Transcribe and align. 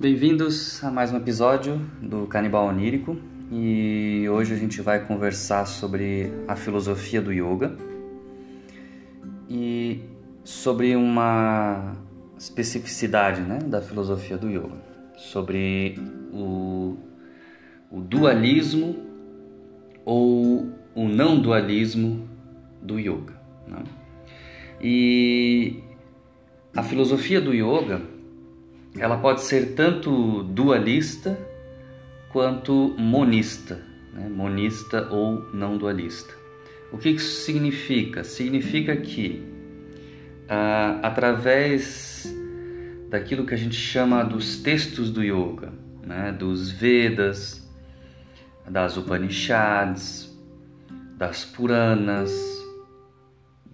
Bem-vindos 0.00 0.82
a 0.82 0.90
mais 0.90 1.12
um 1.12 1.18
episódio 1.18 1.78
do 2.00 2.26
Canibal 2.26 2.68
Onírico 2.68 3.18
e 3.52 4.26
hoje 4.30 4.54
a 4.54 4.56
gente 4.56 4.80
vai 4.80 5.04
conversar 5.04 5.66
sobre 5.66 6.32
a 6.48 6.56
filosofia 6.56 7.20
do 7.20 7.30
yoga 7.30 7.76
e 9.46 10.00
sobre 10.42 10.96
uma 10.96 11.98
especificidade 12.38 13.42
né, 13.42 13.58
da 13.58 13.82
filosofia 13.82 14.38
do 14.38 14.48
yoga, 14.48 14.82
sobre 15.18 15.98
o, 16.32 16.96
o 17.90 18.00
dualismo 18.00 18.96
ou 20.02 20.66
o 20.94 21.08
não 21.08 21.38
dualismo 21.38 22.26
do 22.80 22.98
yoga. 22.98 23.34
Né? 23.68 23.84
E 24.80 25.82
a 26.74 26.82
filosofia 26.82 27.38
do 27.38 27.52
yoga 27.52 28.00
ela 28.98 29.16
pode 29.18 29.42
ser 29.42 29.74
tanto 29.74 30.42
dualista 30.42 31.38
quanto 32.30 32.94
monista, 32.98 33.80
né? 34.12 34.28
monista 34.28 35.08
ou 35.10 35.48
não 35.52 35.76
dualista. 35.76 36.34
O 36.92 36.98
que 36.98 37.10
isso 37.10 37.44
significa? 37.44 38.24
Significa 38.24 38.96
que 38.96 39.42
ah, 40.48 40.98
através 41.02 42.34
daquilo 43.08 43.46
que 43.46 43.54
a 43.54 43.56
gente 43.56 43.76
chama 43.76 44.24
dos 44.24 44.58
textos 44.58 45.10
do 45.10 45.22
yoga, 45.22 45.72
né? 46.04 46.32
dos 46.32 46.70
Vedas, 46.70 47.68
das 48.68 48.96
Upanishads, 48.96 50.36
das 51.16 51.44
Puranas, 51.44 52.59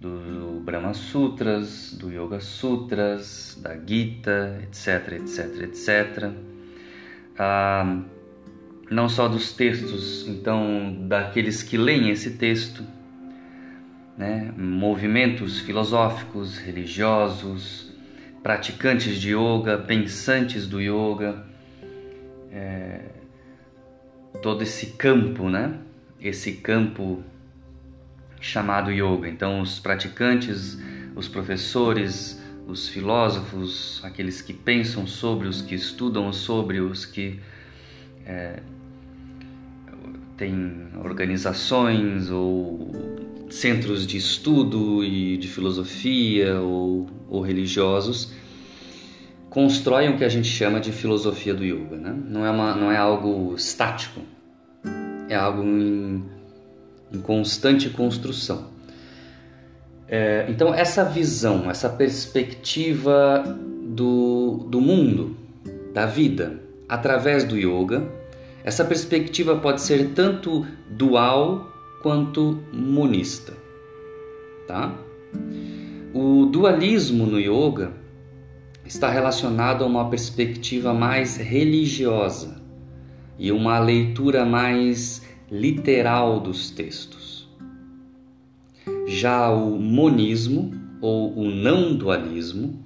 do 0.07 0.59
Brahma 0.63 0.93
Sutras, 0.93 1.93
do 1.93 2.09
Yoga 2.09 2.39
Sutras, 2.39 3.57
da 3.61 3.75
Gita, 3.75 4.59
etc, 4.63 5.13
etc, 5.13 5.61
etc. 5.63 6.31
Ah, 7.37 8.01
não 8.89 9.09
só 9.09 9.27
dos 9.27 9.51
textos, 9.53 10.27
então 10.27 10.95
daqueles 11.07 11.61
que 11.61 11.77
leem 11.77 12.09
esse 12.09 12.31
texto, 12.31 12.83
né? 14.17 14.51
movimentos 14.57 15.59
filosóficos, 15.59 16.57
religiosos, 16.57 17.91
praticantes 18.41 19.19
de 19.19 19.33
yoga, 19.33 19.77
pensantes 19.77 20.67
do 20.67 20.79
yoga, 20.79 21.45
é, 22.51 23.01
todo 24.41 24.63
esse 24.63 24.87
campo, 24.93 25.49
né? 25.49 25.77
Esse 26.19 26.53
campo 26.53 27.21
chamado 28.39 28.91
yoga. 28.91 29.27
Então, 29.27 29.61
os 29.61 29.79
praticantes, 29.79 30.77
os 31.15 31.27
professores, 31.27 32.41
os 32.67 32.87
filósofos, 32.87 34.01
aqueles 34.03 34.41
que 34.41 34.53
pensam 34.53 35.07
sobre, 35.07 35.47
os 35.47 35.61
que 35.61 35.75
estudam 35.75 36.31
sobre, 36.33 36.79
os 36.79 37.05
que 37.05 37.39
é, 38.25 38.59
têm 40.35 40.87
organizações 41.03 42.29
ou 42.29 42.91
centros 43.49 44.05
de 44.05 44.17
estudo 44.17 45.03
e 45.03 45.37
de 45.37 45.47
filosofia 45.47 46.59
ou, 46.59 47.09
ou 47.29 47.41
religiosos 47.41 48.33
constroem 49.49 50.09
o 50.09 50.17
que 50.17 50.23
a 50.23 50.29
gente 50.29 50.47
chama 50.47 50.79
de 50.79 50.91
filosofia 50.91 51.53
do 51.53 51.63
yoga. 51.63 51.95
Né? 51.95 52.15
Não, 52.27 52.45
é 52.45 52.51
uma, 52.51 52.75
não 52.75 52.91
é 52.91 52.97
algo 52.97 53.55
estático, 53.55 54.21
é 55.29 55.35
algo 55.35 55.63
em 55.63 56.23
em 57.11 57.19
constante 57.19 57.89
construção. 57.89 58.67
É, 60.07 60.45
então, 60.49 60.73
essa 60.73 61.03
visão, 61.03 61.69
essa 61.69 61.89
perspectiva 61.89 63.43
do, 63.87 64.65
do 64.69 64.79
mundo, 64.79 65.35
da 65.93 66.05
vida, 66.05 66.61
através 66.87 67.43
do 67.43 67.57
yoga, 67.57 68.07
essa 68.63 68.85
perspectiva 68.85 69.57
pode 69.57 69.81
ser 69.81 70.09
tanto 70.09 70.65
dual 70.89 71.71
quanto 72.01 72.59
monista. 72.71 73.53
Tá? 74.67 74.93
O 76.13 76.45
dualismo 76.45 77.25
no 77.25 77.39
yoga 77.39 77.91
está 78.85 79.09
relacionado 79.09 79.83
a 79.83 79.87
uma 79.87 80.09
perspectiva 80.09 80.93
mais 80.93 81.35
religiosa 81.37 82.61
e 83.37 83.51
uma 83.51 83.77
leitura 83.79 84.45
mais 84.45 85.21
literal 85.49 86.39
dos 86.39 86.69
textos. 86.69 87.47
Já 89.05 89.49
o 89.49 89.79
monismo 89.79 90.71
ou 91.01 91.33
o 91.37 91.49
não 91.49 91.95
dualismo 91.95 92.83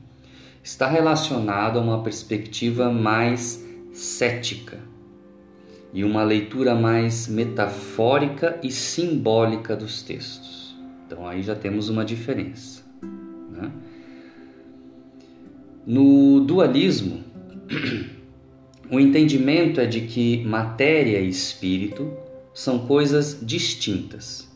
está 0.64 0.88
relacionado 0.88 1.80
a 1.80 1.82
uma 1.82 2.04
perspectiva 2.04 2.92
mais 2.92 3.66
cética 3.92 4.80
e 5.94 6.04
uma 6.04 6.24
leitura 6.24 6.76
mais 6.76 7.28
metafórica 7.28 8.60
e 8.64 8.72
simbólica 8.72 9.76
dos 9.76 10.02
textos. 10.02 10.76
Então 11.06 11.28
aí 11.28 11.42
já 11.42 11.56
temos 11.56 11.90
uma 11.90 12.06
diferença. 12.06 12.84
Né? 13.52 13.72
No 15.86 16.40
dualismo, 16.42 17.24
o 18.90 19.00
entendimento 19.00 19.82
é 19.82 19.86
de 19.86 20.02
que 20.02 20.44
matéria 20.46 21.20
e 21.20 21.28
espírito 21.28 22.16
são 22.54 22.80
coisas 22.80 23.38
distintas. 23.42 24.50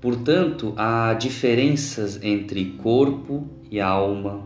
Portanto, 0.00 0.72
há 0.76 1.12
diferenças 1.14 2.22
entre 2.22 2.64
corpo 2.82 3.46
e 3.70 3.80
alma, 3.80 4.42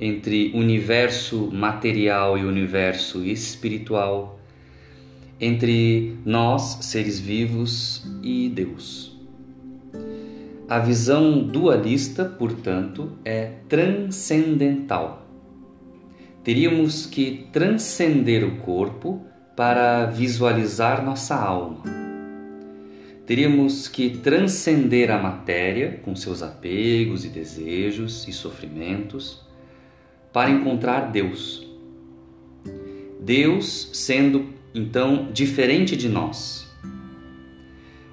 entre 0.00 0.50
universo 0.54 1.50
material 1.52 2.38
e 2.38 2.44
universo 2.44 3.22
espiritual, 3.22 4.40
entre 5.38 6.16
nós, 6.24 6.78
seres 6.82 7.20
vivos, 7.20 8.02
e 8.22 8.48
Deus. 8.48 9.14
A 10.66 10.78
visão 10.78 11.42
dualista, 11.42 12.24
portanto, 12.24 13.12
é 13.24 13.52
transcendental. 13.68 15.28
Teríamos 16.42 17.04
que 17.04 17.46
transcender 17.52 18.42
o 18.42 18.56
corpo 18.62 19.26
para 19.56 20.06
visualizar 20.06 21.04
nossa 21.04 21.36
alma. 21.36 21.82
Teríamos 23.26 23.88
que 23.88 24.18
transcender 24.18 25.10
a 25.10 25.18
matéria 25.18 26.00
com 26.02 26.14
seus 26.14 26.42
apegos 26.42 27.24
e 27.24 27.28
desejos 27.28 28.28
e 28.28 28.32
sofrimentos 28.32 29.42
para 30.32 30.50
encontrar 30.50 31.10
Deus. 31.10 31.66
Deus 33.20 33.90
sendo 33.94 34.52
então 34.74 35.30
diferente 35.32 35.96
de 35.96 36.08
nós. 36.08 36.70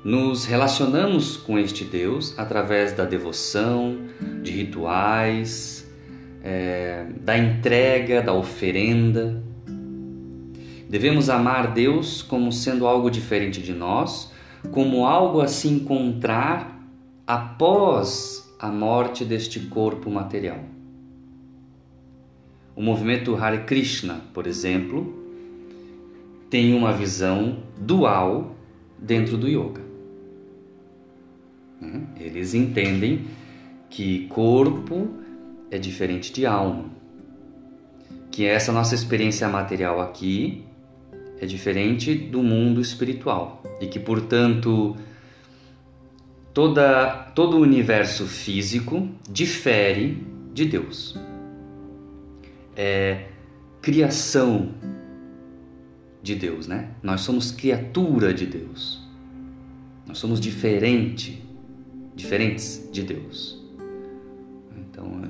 Nos 0.04 0.46
relacionamos 0.46 1.36
com 1.36 1.60
este 1.60 1.84
Deus 1.84 2.38
através 2.40 2.94
da 2.94 3.04
devoção, 3.04 3.98
de 4.42 4.52
rituais, 4.52 5.92
é, 6.44 7.06
da 7.20 7.38
entrega, 7.38 8.22
da 8.22 8.34
oferenda 8.34 9.44
Devemos 10.92 11.30
amar 11.30 11.74
Deus 11.74 12.22
como 12.22 12.52
sendo 12.52 12.86
algo 12.86 13.10
diferente 13.10 13.62
de 13.62 13.74
nós, 13.74 14.30
como 14.72 15.06
algo 15.06 15.40
a 15.40 15.48
se 15.48 15.70
encontrar 15.70 16.86
após 17.26 18.54
a 18.60 18.68
morte 18.68 19.24
deste 19.24 19.58
corpo 19.62 20.12
material. 20.12 20.60
O 22.76 22.82
movimento 22.82 23.34
Hare 23.38 23.64
Krishna, 23.64 24.20
por 24.34 24.46
exemplo, 24.46 25.16
tem 26.50 26.74
uma 26.74 26.92
visão 26.92 27.60
dual 27.78 28.54
dentro 29.00 29.38
do 29.38 29.48
yoga. 29.48 29.82
Né? 31.80 32.02
Eles 32.20 32.54
entendem 32.54 33.28
que 33.90 34.28
corpo 34.28 35.08
é 35.72 35.78
diferente 35.78 36.34
de 36.34 36.46
alma, 36.46 36.84
que 38.30 38.46
essa 38.46 38.74
nossa 38.74 38.94
experiência 38.94 39.48
material 39.48 40.02
aqui 40.02 40.66
é 41.42 41.46
diferente 41.48 42.14
do 42.14 42.44
mundo 42.44 42.80
espiritual 42.80 43.64
e 43.82 43.88
que, 43.88 44.00
portanto, 44.00 44.96
toda, 46.54 47.32
todo 47.34 47.58
o 47.58 47.62
universo 47.62 48.28
físico 48.28 49.10
difere 49.28 50.24
de 50.54 50.66
Deus. 50.66 51.18
É 52.78 53.26
criação 53.82 54.76
de 56.22 56.36
Deus, 56.36 56.68
né? 56.68 56.92
Nós 57.02 57.22
somos 57.22 57.52
criatura 57.52 58.32
de 58.32 58.46
Deus. 58.46 59.02
Nós 60.06 60.20
somos 60.20 60.40
diferente, 60.40 61.44
diferentes 62.16 62.88
de 62.92 63.02
Deus. 63.02 63.60
Então, 64.78 65.24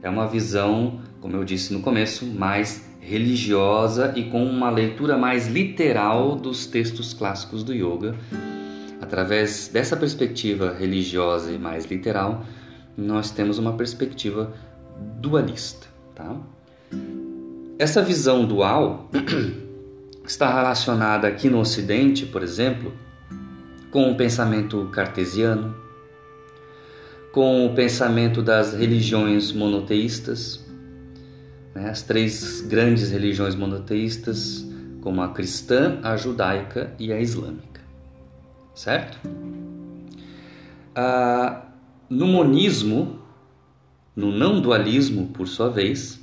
é 0.00 0.08
uma 0.08 0.28
visão, 0.28 1.00
como 1.20 1.34
eu 1.34 1.42
disse 1.42 1.72
no 1.72 1.80
começo, 1.80 2.24
mais 2.24 2.87
religiosa 3.08 4.12
e 4.14 4.24
com 4.24 4.44
uma 4.44 4.68
leitura 4.68 5.16
mais 5.16 5.48
literal 5.48 6.36
dos 6.36 6.66
textos 6.66 7.14
clássicos 7.14 7.64
do 7.64 7.72
yoga. 7.72 8.14
Através 9.00 9.68
dessa 9.68 9.96
perspectiva 9.96 10.74
religiosa 10.78 11.50
e 11.50 11.58
mais 11.58 11.86
literal, 11.86 12.44
nós 12.96 13.30
temos 13.30 13.58
uma 13.58 13.72
perspectiva 13.72 14.52
dualista, 15.18 15.86
tá? 16.14 16.36
Essa 17.78 18.02
visão 18.02 18.44
dual 18.44 19.08
está 20.26 20.52
relacionada 20.52 21.26
aqui 21.26 21.48
no 21.48 21.60
Ocidente, 21.60 22.26
por 22.26 22.42
exemplo, 22.42 22.92
com 23.90 24.10
o 24.10 24.16
pensamento 24.16 24.86
cartesiano, 24.92 25.74
com 27.32 27.64
o 27.64 27.74
pensamento 27.74 28.42
das 28.42 28.74
religiões 28.74 29.52
monoteístas, 29.52 30.67
né? 31.78 31.90
as 31.90 32.02
três 32.02 32.60
grandes 32.62 33.10
religiões 33.10 33.54
monoteístas, 33.54 34.66
como 35.00 35.22
a 35.22 35.28
cristã, 35.28 36.00
a 36.02 36.16
judaica 36.16 36.92
e 36.98 37.12
a 37.12 37.20
islâmica, 37.20 37.80
certo? 38.74 39.18
Ah, 40.94 41.62
no 42.10 42.26
monismo, 42.26 43.20
no 44.16 44.32
não 44.32 44.60
dualismo, 44.60 45.28
por 45.28 45.46
sua 45.46 45.70
vez, 45.70 46.20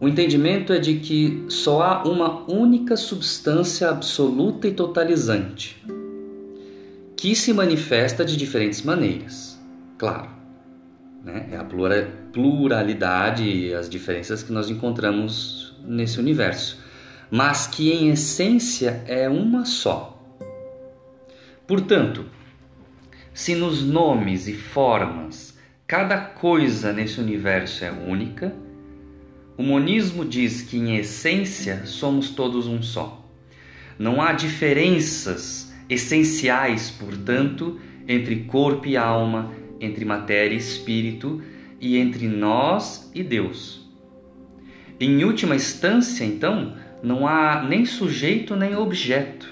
o 0.00 0.08
entendimento 0.08 0.72
é 0.72 0.78
de 0.78 0.96
que 0.96 1.44
só 1.48 1.80
há 1.80 2.02
uma 2.02 2.50
única 2.50 2.96
substância 2.96 3.88
absoluta 3.88 4.66
e 4.66 4.72
totalizante, 4.72 5.82
que 7.16 7.36
se 7.36 7.52
manifesta 7.52 8.24
de 8.24 8.36
diferentes 8.36 8.82
maneiras. 8.82 9.58
Claro, 9.96 10.33
né? 11.24 11.48
é 11.50 11.56
a 11.56 11.64
pluralidade 12.32 13.42
e 13.42 13.72
as 13.74 13.88
diferenças 13.88 14.42
que 14.42 14.52
nós 14.52 14.68
encontramos 14.68 15.74
nesse 15.82 16.20
universo, 16.20 16.78
mas 17.30 17.66
que 17.66 17.90
em 17.90 18.10
essência 18.10 19.02
é 19.06 19.28
uma 19.28 19.64
só. 19.64 20.22
Portanto, 21.66 22.26
se 23.32 23.54
nos 23.54 23.82
nomes 23.82 24.46
e 24.46 24.52
formas 24.52 25.58
cada 25.86 26.18
coisa 26.18 26.92
nesse 26.92 27.20
universo 27.20 27.84
é 27.84 27.90
única, 27.90 28.54
o 29.56 29.62
monismo 29.62 30.24
diz 30.24 30.62
que 30.62 30.76
em 30.76 30.96
essência 30.96 31.86
somos 31.86 32.30
todos 32.30 32.66
um 32.66 32.82
só. 32.82 33.24
Não 33.98 34.20
há 34.20 34.32
diferenças 34.32 35.72
essenciais, 35.88 36.90
portanto, 36.90 37.78
entre 38.08 38.44
corpo 38.44 38.86
e 38.86 38.96
alma, 38.96 39.52
entre 39.84 40.04
matéria 40.04 40.54
e 40.54 40.58
espírito 40.58 41.42
e 41.80 41.96
entre 41.96 42.26
nós 42.28 43.10
e 43.14 43.22
Deus. 43.22 43.88
Em 44.98 45.24
última 45.24 45.54
instância, 45.54 46.24
então, 46.24 46.74
não 47.02 47.26
há 47.26 47.62
nem 47.62 47.84
sujeito 47.84 48.56
nem 48.56 48.76
objeto. 48.76 49.48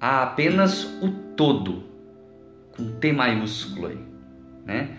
Há 0.00 0.22
apenas 0.22 0.84
o 1.02 1.08
todo, 1.36 1.84
com 2.76 2.92
T 2.92 3.12
maiúsculo 3.12 3.86
aí, 3.88 3.98
né? 4.64 4.96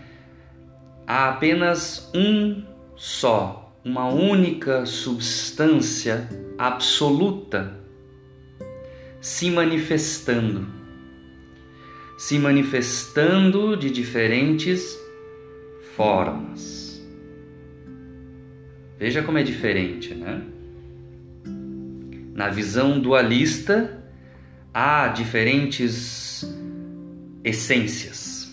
Há 1.06 1.30
apenas 1.30 2.12
um 2.16 2.64
só 2.96 3.74
uma 3.84 4.08
única 4.08 4.86
substância 4.86 6.30
absoluta 6.58 7.84
se 9.20 9.50
manifestando, 9.50 10.68
se 12.18 12.38
manifestando 12.40 13.76
de 13.76 13.90
diferentes 13.90 14.98
formas. 15.96 17.02
Veja 18.98 19.22
como 19.22 19.38
é 19.38 19.44
diferente, 19.44 20.14
né? 20.14 20.42
Na 22.34 22.50
visão 22.50 23.00
dualista, 23.00 24.04
há 24.74 25.08
diferentes 25.10 26.44
essências. 27.44 28.52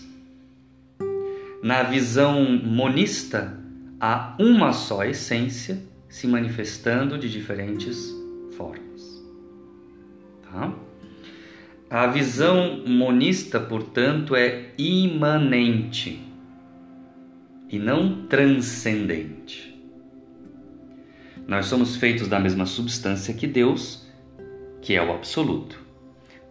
Na 1.63 1.83
visão 1.83 2.43
monista, 2.63 3.57
há 3.99 4.35
uma 4.39 4.73
só 4.73 5.03
essência 5.03 5.81
se 6.09 6.27
manifestando 6.27 7.17
de 7.17 7.29
diferentes 7.29 8.13
formas. 8.57 9.23
Tá? 10.43 10.73
A 11.91 12.07
visão 12.07 12.85
monista, 12.87 13.59
portanto, 13.59 14.33
é 14.33 14.69
imanente 14.77 16.25
e 17.69 17.77
não 17.77 18.27
transcendente. 18.27 19.77
Nós 21.45 21.65
somos 21.65 21.97
feitos 21.97 22.29
da 22.29 22.39
mesma 22.39 22.65
substância 22.65 23.33
que 23.33 23.45
Deus, 23.45 24.07
que 24.81 24.95
é 24.95 25.03
o 25.03 25.11
absoluto. 25.11 25.81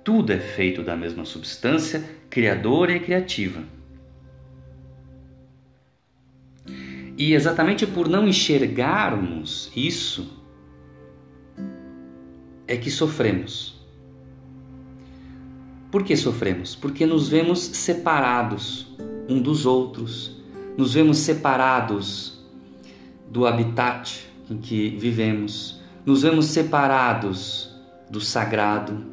Tudo 0.04 0.31
é 0.31 0.38
feito 0.38 0.82
da 0.82 0.94
mesma 0.94 1.25
substância 1.25 2.04
criadora 2.28 2.92
e 2.92 3.00
criativa. 3.00 3.62
E 7.16 7.32
exatamente 7.32 7.87
por 7.87 8.10
não 8.10 8.28
enxergarmos 8.28 9.72
isso, 9.75 10.44
é 12.69 12.76
que 12.76 12.90
sofremos. 12.90 13.79
Por 15.90 16.04
que 16.04 16.16
sofremos? 16.16 16.76
Porque 16.76 17.04
nos 17.04 17.28
vemos 17.28 17.60
separados 17.60 18.87
um 19.28 19.40
dos 19.40 19.66
outros, 19.66 20.37
nos 20.76 20.94
vemos 20.94 21.19
separados 21.19 22.40
do 23.28 23.46
habitat 23.46 24.28
em 24.48 24.56
que 24.56 24.90
vivemos, 24.90 25.81
nos 26.06 26.22
vemos 26.22 26.46
separados 26.46 27.75
do 28.08 28.20
sagrado, 28.20 29.04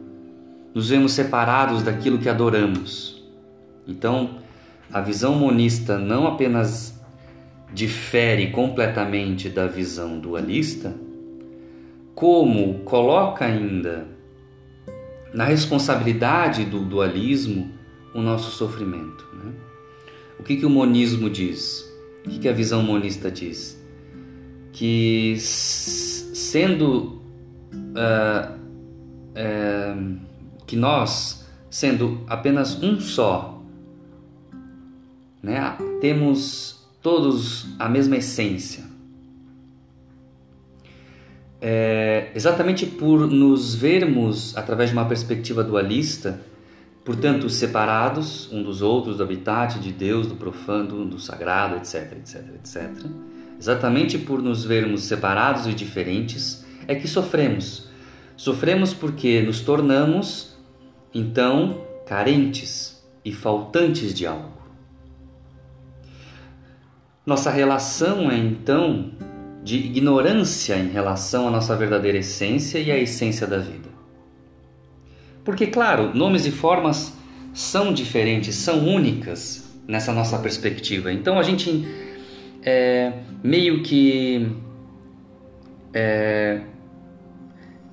nos 0.74 0.90
vemos 0.90 1.14
separados 1.14 1.82
daquilo 1.82 2.20
que 2.20 2.30
adoramos. 2.30 3.24
Então, 3.88 4.38
a 4.92 5.02
visão 5.02 5.34
monista 5.36 5.98
não 5.98 6.28
apenas 6.28 7.00
difere 7.74 8.52
completamente 8.52 9.50
da 9.50 9.68
visão 9.68 10.20
dualista, 10.20 10.96
como 12.14 12.80
coloca 12.80 13.46
ainda 13.46 14.17
na 15.34 15.46
responsabilidade 15.46 16.66
do 16.66 16.80
dualismo 16.80 17.72
o 18.14 18.22
nosso 18.22 18.52
sofrimento. 18.52 19.26
Né? 19.34 19.52
O 20.40 20.44
que, 20.44 20.58
que 20.58 20.66
o 20.66 20.70
monismo 20.70 21.30
diz? 21.30 21.86
O 22.26 22.30
que, 22.30 22.40
que 22.40 22.50
a 22.50 22.54
visão 22.54 22.82
monista 22.82 23.30
diz? 23.32 23.82
Que 24.72 25.36
sendo 25.40 27.22
uh, 27.74 28.58
que 30.66 30.76
nós, 30.76 31.46
sendo 31.70 32.24
apenas 32.28 32.82
um 32.82 33.00
só, 33.00 33.64
né, 35.42 35.78
temos 36.02 36.88
todos 37.02 37.68
a 37.80 37.88
mesma 37.88 38.18
essência. 38.18 38.87
É, 41.60 42.32
exatamente 42.36 42.86
por 42.86 43.26
nos 43.28 43.74
vermos 43.74 44.56
através 44.56 44.90
de 44.90 44.96
uma 44.96 45.06
perspectiva 45.06 45.64
dualista, 45.64 46.40
portanto 47.04 47.50
separados 47.50 48.52
um 48.52 48.62
dos 48.62 48.82
outros, 48.82 49.18
do 49.18 49.24
habitat 49.24 49.80
de 49.80 49.92
Deus, 49.92 50.28
do 50.28 50.36
profano, 50.36 51.06
do 51.06 51.20
sagrado, 51.20 51.78
etc, 51.78 52.14
etc, 52.14 52.44
etc. 52.56 53.06
Exatamente 53.60 54.20
por 54.20 54.42
nos 54.42 54.64
vermos 54.64 55.04
separados 55.04 55.66
e 55.66 55.74
diferentes 55.74 56.64
é 56.88 56.94
que 56.94 57.08
sofremos. 57.08 57.90
Sofremos 58.36 58.94
porque 58.94 59.42
nos 59.42 59.62
tornamos 59.62 60.56
então 61.12 61.82
carentes 62.06 63.04
e 63.26 63.34
faltantes 63.34 64.14
de 64.14 64.28
algo. 64.28 64.58
Nossa 67.26 67.50
relação 67.50 68.32
é 68.32 68.38
então 68.38 69.12
de 69.68 69.76
ignorância 69.76 70.78
em 70.78 70.88
relação 70.88 71.46
à 71.50 71.52
nossa 71.52 71.76
verdadeira 71.76 72.20
essência 72.20 72.80
e 72.80 72.90
à 72.90 72.98
essência 72.98 73.46
da 73.46 73.58
vida. 73.58 73.90
Porque, 75.44 75.68
claro, 75.68 76.16
nomes 76.16 76.46
e 76.46 76.52
formas 76.52 77.14
são 77.54 77.94
diferentes, 77.94 78.56
são 78.56 78.88
únicas 78.88 79.70
nessa 79.86 80.14
nossa 80.14 80.40
perspectiva. 80.40 81.12
Então 81.12 81.38
a 81.38 81.44
gente 81.44 81.86
é, 82.64 83.12
meio 83.44 83.84
que 83.84 84.48
é, 85.94 86.62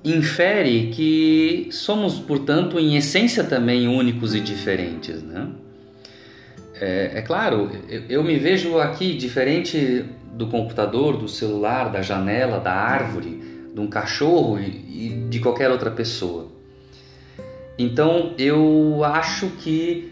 infere 0.01 0.91
que 0.93 1.67
somos, 1.71 2.19
portanto, 2.19 2.79
em 2.79 2.95
essência 2.95 3.43
também 3.43 3.85
únicos 3.85 4.33
e 4.33 4.39
diferentes, 4.39 5.21
né? 5.21 5.49
É, 6.79 7.11
é 7.15 7.21
claro, 7.21 7.69
eu, 7.87 8.03
eu, 8.09 8.23
me 8.23 8.37
vejo 8.37 8.77
aqui 8.79 9.15
diferente 9.15 10.05
do 10.33 10.47
computador, 10.47 11.17
do 11.17 11.27
celular, 11.27 11.89
da 11.89 12.01
janela, 12.01 12.59
da 12.59 12.73
árvore, 12.73 13.41
de 13.73 13.79
um 13.79 13.87
cachorro 13.87 14.59
e, 14.59 15.07
e 15.07 15.27
de 15.29 15.39
qualquer 15.39 15.71
outra 15.71 15.89
pessoa. 15.89 16.47
Então 17.77 18.33
eu 18.37 19.03
acho 19.03 19.47
que 19.61 20.11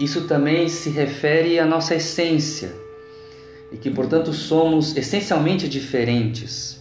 isso 0.00 0.22
também 0.22 0.68
se 0.68 0.90
refere 0.90 1.58
à 1.58 1.66
nossa 1.66 1.94
essência 1.94 2.72
e 3.72 3.76
que, 3.76 3.90
portanto, 3.90 4.32
somos 4.32 4.96
essencialmente 4.96 5.68
diferentes 5.68 6.80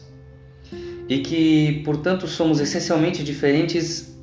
e 1.07 1.19
que, 1.19 1.81
portanto, 1.83 2.27
somos 2.27 2.59
essencialmente 2.59 3.23
diferentes 3.23 4.15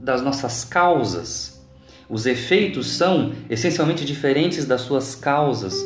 das 0.00 0.22
nossas 0.22 0.64
causas 0.64 1.55
os 2.08 2.26
efeitos 2.26 2.88
são 2.88 3.32
essencialmente 3.50 4.04
diferentes 4.04 4.64
das 4.64 4.82
suas 4.82 5.14
causas. 5.14 5.84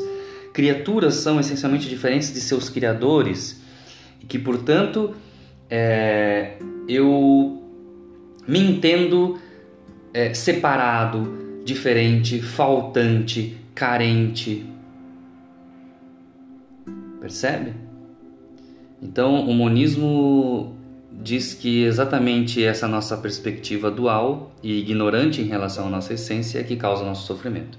Criaturas 0.53 1.15
são 1.15 1.41
essencialmente 1.41 1.89
diferentes 1.89 2.33
de 2.33 2.41
seus 2.41 2.69
criadores. 2.69 3.61
que 4.29 4.39
portanto 4.39 5.15
é, 5.69 6.57
eu 6.87 7.63
me 8.47 8.59
entendo 8.59 9.39
é, 10.13 10.35
separado, 10.35 11.63
diferente, 11.65 12.41
faltante, 12.43 13.57
carente. 13.75 14.67
Percebe? 17.21 17.73
Então, 19.01 19.49
o 19.49 19.55
monismo 19.55 20.77
diz 21.23 21.55
que 21.55 21.85
exatamente 21.85 22.65
essa 22.65 22.89
nossa 22.89 23.17
perspectiva 23.17 23.91
dual 23.91 24.53
e 24.63 24.79
ignorante 24.79 25.41
em 25.41 25.47
relação 25.47 25.87
à 25.87 25.91
nossa 25.91 26.15
essência 26.15 26.59
é 26.59 26.63
que 26.63 26.77
causa 26.77 27.05
nosso 27.05 27.27
sofrimento. 27.27 27.79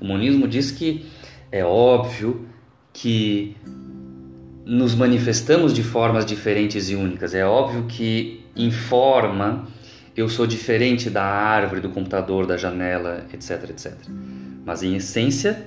O 0.00 0.04
monismo 0.04 0.48
diz 0.48 0.70
que 0.70 1.06
é 1.50 1.64
óbvio 1.64 2.46
que 2.92 3.56
nos 4.64 4.94
manifestamos 4.94 5.72
de 5.72 5.82
formas 5.82 6.26
diferentes 6.26 6.90
e 6.90 6.94
únicas. 6.94 7.34
É 7.34 7.44
óbvio 7.44 7.84
que 7.86 8.44
em 8.56 8.70
forma 8.70 9.66
eu 10.16 10.28
sou 10.28 10.46
diferente 10.46 11.08
da 11.08 11.24
árvore, 11.24 11.80
do 11.80 11.88
computador, 11.88 12.46
da 12.46 12.56
janela, 12.56 13.24
etc, 13.32 13.70
etc. 13.70 13.94
Mas 14.64 14.82
em 14.82 14.96
essência, 14.96 15.64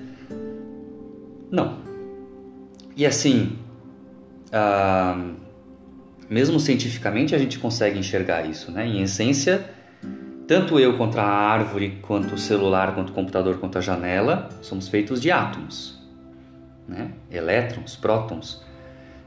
não. 1.52 1.80
E 2.96 3.06
assim, 3.06 3.58
ah, 4.52 5.18
mesmo 6.30 6.60
cientificamente 6.60 7.36
a 7.36 7.38
gente 7.38 7.60
consegue 7.60 8.00
enxergar 8.00 8.46
isso, 8.46 8.72
né? 8.72 8.86
Em 8.86 9.02
essência, 9.02 9.70
tanto 10.48 10.80
eu 10.80 10.98
contra 10.98 11.22
a 11.22 11.28
árvore, 11.28 12.00
quanto 12.02 12.36
o 12.36 12.38
celular, 12.38 12.94
quanto 12.94 13.10
o 13.10 13.14
computador, 13.14 13.58
quanto 13.58 13.78
a 13.78 13.82
janela, 13.82 14.50
somos 14.62 14.88
feitos 14.88 15.22
de 15.22 15.32
átomos, 15.32 16.00
né? 16.88 17.12
Elétrons, 17.32 17.96
prótons. 17.96 18.64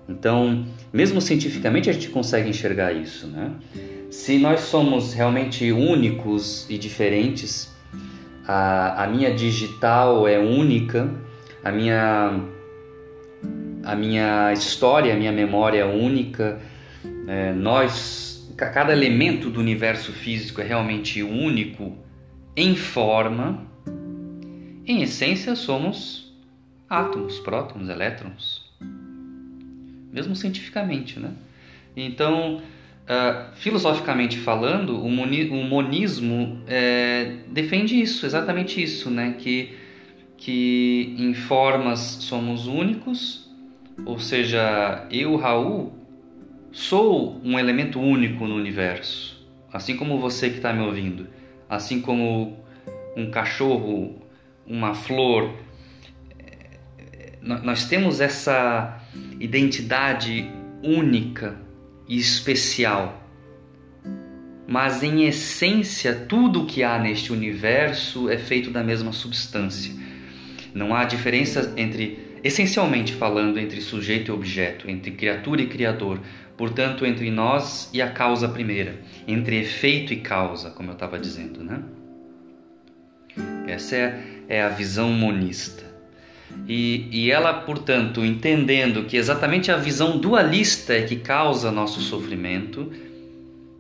Então, 0.09 0.65
mesmo 0.93 1.21
cientificamente 1.21 1.91
a 1.91 1.93
gente 1.93 2.09
consegue 2.09 2.49
enxergar 2.49 2.93
isso, 2.93 3.27
né? 3.27 3.53
Se 4.11 4.39
nós 4.39 4.61
somos 4.61 5.13
realmente 5.13 5.71
únicos 5.71 6.69
e 6.71 6.79
diferentes, 6.79 7.77
a, 8.47 9.05
a 9.05 9.07
minha 9.07 9.35
digital 9.35 10.27
é 10.27 10.39
única, 10.39 11.11
a 11.63 11.71
minha 11.71 12.41
a 13.85 13.95
minha 13.95 14.53
história, 14.53 15.15
a 15.15 15.17
minha 15.17 15.33
memória 15.33 15.81
é 15.81 15.85
única, 15.85 16.61
é, 17.29 17.53
nós, 17.53 18.51
cada 18.57 18.91
elemento 18.91 19.51
do 19.51 19.61
universo 19.61 20.13
físico 20.13 20.63
é 20.63 20.65
realmente 20.65 21.23
único 21.23 21.99
em 22.57 22.75
forma, 22.75 23.67
em 24.87 25.03
essência 25.03 25.55
somos 25.55 26.33
átomos, 26.89 27.39
prótons, 27.39 27.91
elétrons, 27.91 28.65
mesmo 30.11 30.35
cientificamente, 30.35 31.21
né? 31.21 31.33
Então, 31.95 32.57
uh, 32.57 33.55
filosoficamente 33.57 34.39
falando, 34.39 34.99
o, 34.99 35.11
moni 35.11 35.51
o 35.51 35.63
monismo 35.63 36.63
é, 36.67 37.41
defende 37.49 38.01
isso, 38.01 38.25
exatamente 38.25 38.83
isso, 38.83 39.11
né? 39.11 39.37
Que, 39.39 39.77
que 40.39 41.15
em 41.19 41.35
formas 41.35 41.99
somos 42.21 42.67
únicos, 42.67 43.51
ou 44.07 44.19
seja, 44.19 45.07
eu, 45.11 45.37
Raul, 45.37 45.98
Sou 46.71 47.41
um 47.43 47.59
elemento 47.59 47.99
único 47.99 48.47
no 48.47 48.55
universo, 48.55 49.47
assim 49.73 49.97
como 49.97 50.19
você 50.19 50.51
que 50.51 50.57
está 50.57 50.73
me 50.73 50.83
ouvindo, 50.83 51.27
assim 51.69 52.01
como 52.01 52.59
um 53.17 53.31
cachorro, 53.31 54.23
uma 54.67 54.95
flor. 54.95 55.55
Nós 57.41 57.87
temos 57.87 58.21
essa 58.21 59.01
identidade 59.41 60.51
única 60.83 61.57
e 62.07 62.19
especial. 62.19 63.25
Mas 64.67 65.03
em 65.03 65.25
essência, 65.25 66.15
tudo 66.15 66.63
o 66.63 66.67
que 66.67 66.83
há 66.83 66.99
neste 66.99 67.33
universo 67.33 68.29
é 68.29 68.37
feito 68.37 68.71
da 68.71 68.85
mesma 68.85 69.13
substância. 69.13 69.95
Não 70.75 70.95
há 70.95 71.05
diferença 71.05 71.73
entre, 71.77 72.28
essencialmente 72.43 73.15
falando, 73.15 73.59
entre 73.59 73.81
sujeito 73.81 74.31
e 74.31 74.35
objeto, 74.35 74.89
entre 74.91 75.11
criatura 75.11 75.63
e 75.63 75.67
criador 75.67 76.21
portanto, 76.59 77.07
entre 77.07 77.31
nós 77.31 77.89
e 77.95 78.03
a 78.03 78.11
causa 78.11 78.49
primeira, 78.49 79.01
entre 79.29 79.61
efeito 79.61 80.13
e 80.13 80.17
causa, 80.17 80.71
como 80.71 80.91
eu 80.91 80.95
estava 80.95 81.17
dizendo, 81.17 81.63
né? 81.63 81.81
Essa 83.69 83.95
é, 83.95 84.25
é 84.49 84.63
a 84.63 84.69
visão 84.69 85.13
monista. 85.13 85.85
E, 86.67 87.07
e 87.13 87.31
ela, 87.31 87.53
portanto, 87.53 88.25
entendendo 88.25 89.05
que 89.05 89.17
exatamente 89.17 89.71
a 89.71 89.77
visão 89.77 90.19
dualista 90.19 90.95
é 90.95 91.03
que 91.03 91.17
causa 91.17 91.71
nosso 91.71 92.01
sofrimento, 92.01 92.93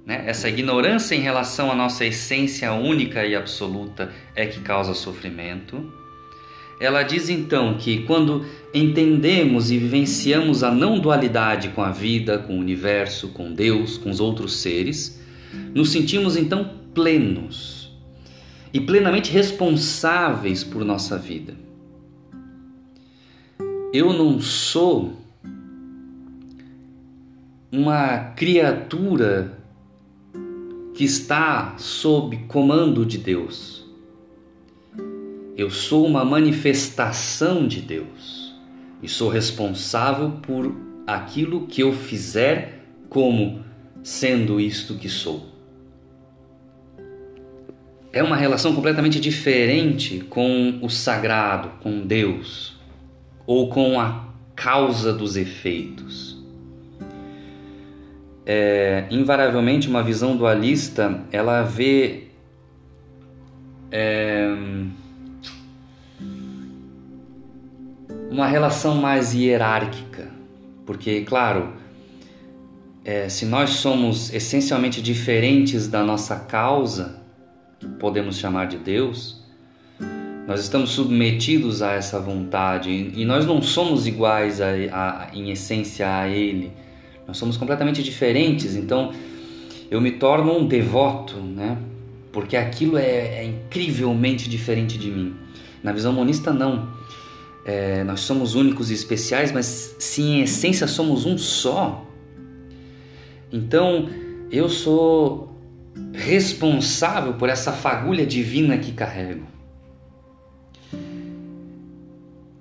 né? 0.06 0.22
essa 0.26 0.48
ignorância 0.48 1.16
em 1.16 1.20
relação 1.20 1.72
à 1.72 1.74
nossa 1.74 2.04
essência 2.04 2.72
única 2.72 3.26
e 3.26 3.34
absoluta 3.34 4.12
é 4.36 4.46
que 4.46 4.60
causa 4.60 4.94
sofrimento 4.94 5.92
ela 6.80 7.02
diz 7.02 7.28
então 7.28 7.76
que 7.76 8.04
quando 8.04 8.44
entendemos 8.72 9.70
e 9.70 9.78
vivenciamos 9.78 10.62
a 10.62 10.70
não 10.70 10.98
dualidade 10.98 11.70
com 11.70 11.82
a 11.82 11.90
vida, 11.90 12.38
com 12.38 12.56
o 12.56 12.60
universo, 12.60 13.28
com 13.28 13.52
Deus, 13.52 13.98
com 13.98 14.10
os 14.10 14.20
outros 14.20 14.56
seres, 14.58 15.20
nos 15.74 15.90
sentimos 15.90 16.36
então 16.36 16.70
plenos 16.94 17.90
e 18.72 18.80
plenamente 18.80 19.32
responsáveis 19.32 20.62
por 20.62 20.84
nossa 20.84 21.18
vida. 21.18 21.54
Eu 23.92 24.12
não 24.12 24.40
sou 24.40 25.16
uma 27.72 28.18
criatura 28.36 29.58
que 30.94 31.04
está 31.04 31.74
sob 31.78 32.36
comando 32.48 33.06
de 33.06 33.18
Deus. 33.18 33.77
Eu 35.58 35.72
sou 35.72 36.06
uma 36.06 36.24
manifestação 36.24 37.66
de 37.66 37.80
Deus 37.80 38.54
e 39.02 39.08
sou 39.08 39.28
responsável 39.28 40.30
por 40.40 40.72
aquilo 41.04 41.66
que 41.66 41.82
eu 41.82 41.92
fizer 41.92 42.84
como 43.08 43.64
sendo 44.00 44.60
isto 44.60 44.94
que 44.94 45.08
sou. 45.08 45.48
É 48.12 48.22
uma 48.22 48.36
relação 48.36 48.72
completamente 48.72 49.18
diferente 49.18 50.20
com 50.20 50.78
o 50.80 50.88
sagrado, 50.88 51.70
com 51.80 52.06
Deus, 52.06 52.78
ou 53.44 53.68
com 53.68 54.00
a 54.00 54.28
causa 54.54 55.12
dos 55.12 55.36
efeitos. 55.36 56.40
É, 58.46 59.08
invariavelmente, 59.10 59.88
uma 59.88 60.04
visão 60.04 60.36
dualista 60.36 61.20
ela 61.32 61.62
vê 61.64 62.28
é, 63.90 64.46
uma 68.38 68.46
relação 68.46 68.94
mais 68.94 69.34
hierárquica, 69.34 70.28
porque, 70.86 71.22
claro, 71.22 71.72
é, 73.04 73.28
se 73.28 73.44
nós 73.44 73.70
somos 73.70 74.32
essencialmente 74.32 75.02
diferentes 75.02 75.88
da 75.88 76.04
nossa 76.04 76.36
causa, 76.36 77.20
que 77.80 77.86
podemos 77.88 78.38
chamar 78.38 78.68
de 78.68 78.76
Deus, 78.76 79.42
nós 80.46 80.60
estamos 80.60 80.90
submetidos 80.90 81.82
a 81.82 81.94
essa 81.94 82.20
vontade 82.20 83.10
e 83.12 83.24
nós 83.24 83.44
não 83.44 83.60
somos 83.60 84.06
iguais 84.06 84.60
a, 84.60 84.68
a, 84.68 85.30
em 85.34 85.50
essência 85.50 86.08
a 86.08 86.28
Ele, 86.28 86.70
nós 87.26 87.36
somos 87.38 87.56
completamente 87.56 88.04
diferentes, 88.04 88.76
então 88.76 89.12
eu 89.90 90.00
me 90.00 90.12
torno 90.12 90.56
um 90.56 90.64
devoto, 90.64 91.34
né? 91.38 91.76
porque 92.30 92.56
aquilo 92.56 92.98
é, 92.98 93.40
é 93.40 93.44
incrivelmente 93.44 94.48
diferente 94.48 94.96
de 94.96 95.10
mim. 95.10 95.34
Na 95.82 95.90
visão 95.90 96.12
monista, 96.12 96.52
não 96.52 96.97
é, 97.68 98.02
nós 98.02 98.20
somos 98.20 98.54
únicos 98.54 98.90
e 98.90 98.94
especiais, 98.94 99.52
mas 99.52 99.94
se 99.98 100.22
em 100.22 100.40
essência 100.40 100.86
somos 100.86 101.26
um 101.26 101.36
só, 101.36 102.02
então 103.52 104.08
eu 104.50 104.70
sou 104.70 105.54
responsável 106.14 107.34
por 107.34 107.50
essa 107.50 107.70
fagulha 107.70 108.24
divina 108.24 108.78
que 108.78 108.92
carrego. 108.92 109.46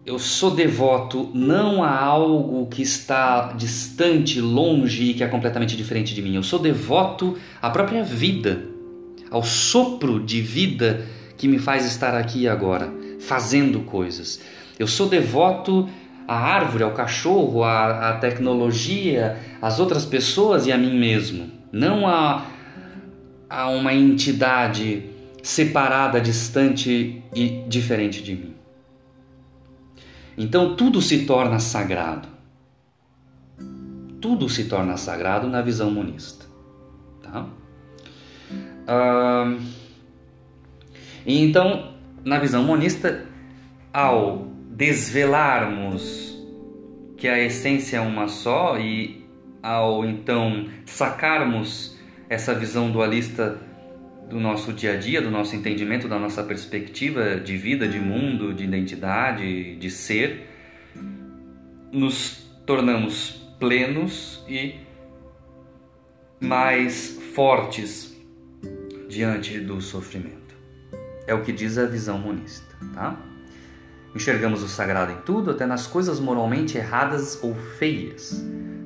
Eu 0.05 0.19
sou 0.19 0.51
devoto 0.51 1.31
não 1.33 1.81
a 1.81 1.97
algo 1.97 2.67
que 2.67 2.81
está 2.81 3.53
distante, 3.53 4.41
longe 4.41 5.11
e 5.11 5.13
que 5.13 5.23
é 5.23 5.27
completamente 5.29 5.77
diferente 5.77 6.13
de 6.13 6.21
mim. 6.21 6.35
Eu 6.35 6.43
sou 6.43 6.59
devoto 6.59 7.37
à 7.61 7.69
própria 7.69 8.03
vida, 8.03 8.65
ao 9.31 9.43
sopro 9.43 10.19
de 10.21 10.41
vida 10.41 11.05
que 11.37 11.47
me 11.47 11.59
faz 11.59 11.85
estar 11.85 12.13
aqui 12.13 12.45
agora, 12.45 12.93
fazendo 13.21 13.79
coisas. 13.81 14.41
Eu 14.79 14.87
sou 14.87 15.07
devoto 15.09 15.89
à 16.27 16.35
árvore, 16.35 16.83
ao 16.83 16.91
cachorro, 16.91 17.63
à, 17.63 18.09
à 18.09 18.17
tecnologia, 18.17 19.37
às 19.61 19.79
outras 19.79 20.05
pessoas 20.05 20.67
e 20.67 20.71
a 20.71 20.77
mim 20.77 20.97
mesmo, 20.97 21.49
não 21.71 22.07
a, 22.07 22.45
a 23.49 23.69
uma 23.69 23.93
entidade 23.93 25.09
separada, 25.41 26.19
distante 26.19 27.23
e 27.33 27.63
diferente 27.67 28.21
de 28.21 28.35
mim. 28.35 28.55
Então 30.37 30.75
tudo 30.75 31.01
se 31.01 31.25
torna 31.25 31.59
sagrado. 31.59 32.27
tudo 34.19 34.49
se 34.49 34.65
torna 34.65 34.97
sagrado 34.97 35.47
na 35.47 35.61
visão 35.61 35.89
monista. 35.89 36.45
Tá? 37.23 37.45
Ah, 38.87 39.57
então, 41.25 41.93
na 42.23 42.39
visão 42.39 42.63
monista, 42.63 43.25
ao 43.93 44.47
desvelarmos 44.77 46.37
que 47.17 47.27
a 47.27 47.39
essência 47.39 47.97
é 47.97 47.99
uma 47.99 48.27
só 48.27 48.77
e 48.79 49.25
ao 49.61 50.05
então 50.05 50.69
sacarmos 50.85 51.97
essa 52.29 52.53
visão 52.53 52.91
dualista 52.91 53.59
do 54.29 54.39
nosso 54.39 54.71
dia 54.71 54.93
a 54.93 54.97
dia, 54.97 55.19
do 55.19 55.31
nosso 55.31 55.55
entendimento, 55.55 56.07
da 56.07 56.19
nossa 56.19 56.43
perspectiva 56.43 57.39
de 57.39 57.57
vida, 57.57 57.87
de 57.87 57.99
mundo, 57.99 58.53
de 58.53 58.65
identidade, 58.65 59.75
de 59.77 59.89
ser, 59.89 60.47
nos 61.91 62.47
tornamos 62.63 63.31
plenos 63.59 64.45
e 64.47 64.75
mais 66.39 67.19
fortes 67.33 68.15
diante 69.09 69.59
do 69.59 69.81
sofrimento. 69.81 70.55
É 71.25 71.33
o 71.33 71.41
que 71.41 71.51
diz 71.51 71.79
a 71.79 71.87
visão 71.87 72.19
monista, 72.19 72.77
tá? 72.93 73.19
Enxergamos 74.15 74.63
o 74.63 74.67
sagrado 74.67 75.11
em 75.11 75.17
tudo, 75.17 75.51
até 75.51 75.65
nas 75.65 75.85
coisas 75.85 76.19
moralmente 76.19 76.77
erradas 76.77 77.39
ou 77.41 77.53
feias, 77.77 78.43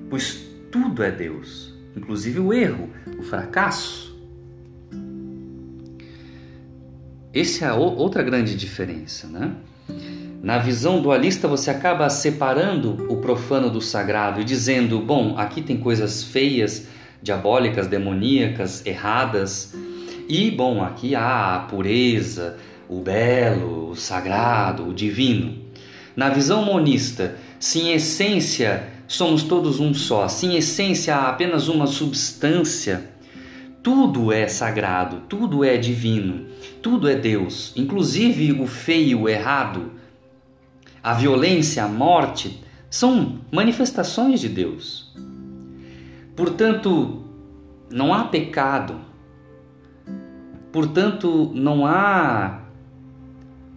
pois 0.09 0.41
tudo 0.71 1.03
é 1.03 1.11
Deus, 1.11 1.73
inclusive 1.95 2.39
o 2.39 2.53
erro, 2.53 2.89
o 3.17 3.23
fracasso. 3.23 4.11
Essa 7.33 7.65
é 7.65 7.67
a 7.69 7.75
outra 7.75 8.21
grande 8.23 8.55
diferença, 8.55 9.27
né? 9.27 9.55
Na 10.43 10.57
visão 10.57 11.01
dualista, 11.01 11.47
você 11.47 11.69
acaba 11.69 12.09
separando 12.09 13.05
o 13.07 13.17
profano 13.17 13.69
do 13.69 13.79
sagrado 13.79 14.41
e 14.41 14.43
dizendo: 14.43 14.99
bom, 14.99 15.37
aqui 15.37 15.61
tem 15.61 15.77
coisas 15.77 16.23
feias, 16.23 16.87
diabólicas, 17.21 17.87
demoníacas, 17.87 18.83
erradas, 18.85 19.73
e 20.27 20.49
bom, 20.49 20.83
aqui 20.83 21.13
há 21.13 21.55
a 21.55 21.59
pureza, 21.59 22.57
o 22.91 22.99
belo, 22.99 23.91
o 23.91 23.95
sagrado, 23.95 24.85
o 24.85 24.93
divino. 24.93 25.57
Na 26.13 26.27
visão 26.27 26.65
monista, 26.65 27.37
se 27.57 27.79
em 27.79 27.93
essência 27.93 28.85
somos 29.07 29.43
todos 29.43 29.79
um 29.79 29.93
só, 29.93 30.27
se 30.27 30.45
em 30.45 30.57
essência 30.57 31.15
há 31.15 31.29
apenas 31.29 31.69
uma 31.69 31.87
substância, 31.87 33.09
tudo 33.81 34.29
é 34.33 34.45
sagrado, 34.49 35.21
tudo 35.29 35.63
é 35.63 35.77
divino, 35.77 36.47
tudo 36.81 37.07
é 37.07 37.15
Deus, 37.15 37.71
inclusive 37.77 38.51
o 38.61 38.67
feio, 38.67 39.21
o 39.21 39.29
errado, 39.29 39.93
a 41.01 41.13
violência, 41.13 41.85
a 41.85 41.87
morte, 41.87 42.61
são 42.89 43.39
manifestações 43.49 44.41
de 44.41 44.49
Deus. 44.49 45.15
Portanto, 46.35 47.23
não 47.89 48.13
há 48.13 48.25
pecado, 48.25 48.99
portanto, 50.73 51.51
não 51.55 51.85
há 51.85 52.60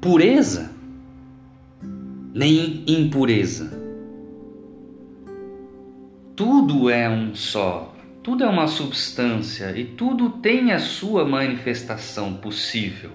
pureza 0.04 0.70
nem 2.34 2.84
impureza. 2.86 3.72
Tudo 6.36 6.90
é 6.90 7.08
um 7.08 7.34
só, 7.34 7.96
tudo 8.22 8.44
é 8.44 8.46
uma 8.46 8.66
substância 8.66 9.72
e 9.74 9.82
tudo 9.82 10.28
tem 10.28 10.72
a 10.72 10.78
sua 10.78 11.24
manifestação 11.24 12.34
possível. 12.34 13.12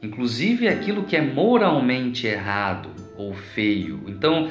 Inclusive 0.00 0.68
aquilo 0.68 1.02
que 1.02 1.16
é 1.16 1.20
moralmente 1.20 2.28
errado 2.28 2.90
ou 3.16 3.34
feio. 3.34 4.04
Então, 4.06 4.48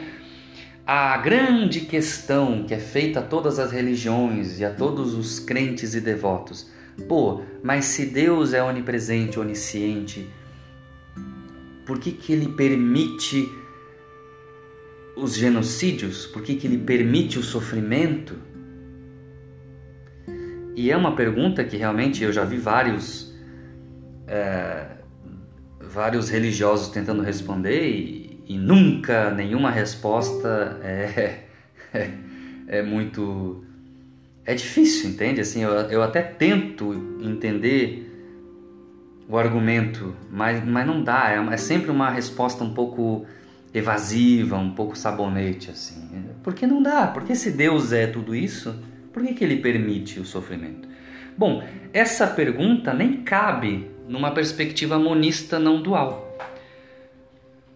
a 0.86 1.15
grande 1.19 1.82
questão 1.82 2.65
que 2.65 2.74
é 2.74 2.80
feita 2.80 3.22
a 3.22 3.24
todas 3.24 3.60
as 3.60 3.72
religiões 3.72 4.60
e 4.60 4.65
a 4.65 4.74
todos 4.74 5.13
os 5.13 5.39
crentes 5.39 5.95
e 5.95 6.02
devotos: 6.02 6.69
pô, 7.08 7.43
mas 7.63 7.86
se 7.86 8.08
Deus 8.08 8.54
é 8.54 8.62
onipresente, 8.62 9.39
onisciente, 9.39 10.28
por 11.89 11.97
que, 11.97 12.12
que 12.12 12.32
ele 12.32 12.49
permite 12.49 13.52
os 15.15 15.36
genocídios? 15.36 16.28
Por 16.28 16.43
que, 16.43 16.56
que 16.56 16.67
ele 16.67 16.78
permite 16.78 17.39
o 17.39 17.41
sofrimento? 17.41 18.36
E 20.75 20.91
é 20.91 20.95
uma 20.95 21.15
pergunta 21.15 21.63
que 21.63 21.78
realmente 21.78 22.23
eu 22.23 22.32
já 22.32 22.45
vi 22.45 22.58
vários, 22.58 23.34
é, 24.28 24.86
vários 25.82 26.30
religiosos 26.30 26.89
tentando 26.89 27.23
responder 27.23 27.89
e, 27.89 28.39
e 28.47 28.56
nunca 28.56 29.32
nenhuma 29.32 29.71
resposta 29.71 30.80
é, 30.84 31.39
é, 31.91 32.12
é, 32.67 32.82
muito. 32.84 33.63
É 34.45 34.54
difícil, 34.54 35.10
entende? 35.10 35.41
Assim, 35.41 35.63
eu, 35.63 35.71
eu 35.71 36.04
até 36.04 36.21
tento 36.21 37.17
entender 37.19 38.09
o 39.30 39.38
argumento, 39.38 40.15
mas, 40.32 40.65
mas 40.65 40.88
não 40.88 41.04
dá, 41.04 41.30
é, 41.30 41.54
é 41.54 41.58
sempre 41.58 41.92
uma 41.92 42.10
resposta 42.10 42.63
um 42.63 42.74
pouco 42.74 43.28
evasiva, 43.72 44.58
um 44.58 44.72
pouco 44.72 44.98
sabonete, 44.98 45.70
assim. 45.70 46.10
Porque 46.42 46.65
não 46.65 46.82
dá, 46.82 47.06
porque 47.06 47.36
se 47.36 47.52
Deus 47.52 47.94
é 47.94 48.08
tudo 48.08 48.36
isso, 48.36 48.76
por 49.13 49.22
que, 49.24 49.36
que 49.36 49.44
ele 49.44 49.58
permite 49.58 50.20
o 50.20 50.26
sofrimento? 50.26 50.89
Bom, 51.38 51.63
essa 51.94 52.26
pergunta 52.26 52.92
nem 52.92 53.22
cabe 53.22 53.89
numa 54.08 54.32
perspectiva 54.32 54.98
monista 54.98 55.60
não 55.60 55.82
dual. 55.82 56.36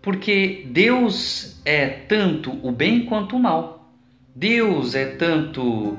Porque 0.02 0.66
Deus 0.72 1.62
é 1.64 1.88
tanto 1.88 2.52
o 2.68 2.72
bem 2.72 3.06
quanto 3.06 3.36
o 3.36 3.40
mal. 3.40 3.94
Deus 4.36 4.96
é 4.96 5.06
tanto 5.06 5.98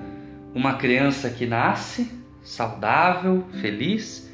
uma 0.53 0.75
criança 0.75 1.31
que 1.31 1.47
nasce 1.47 2.11
saudável, 2.43 3.45
feliz, 3.61 4.31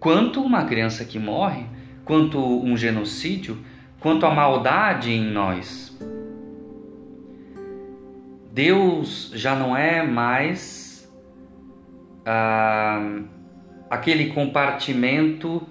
quanto 0.00 0.42
uma 0.42 0.64
criança 0.64 1.04
que 1.04 1.18
morre, 1.18 1.66
quanto 2.04 2.38
um 2.40 2.76
genocídio, 2.76 3.58
quanto 4.00 4.24
a 4.24 4.34
maldade 4.34 5.12
em 5.12 5.30
nós. 5.30 5.96
Deus 8.50 9.30
já 9.34 9.54
não 9.54 9.76
é 9.76 10.02
mais 10.04 11.08
ah, 12.24 13.20
aquele 13.90 14.32
compartimento 14.32 15.62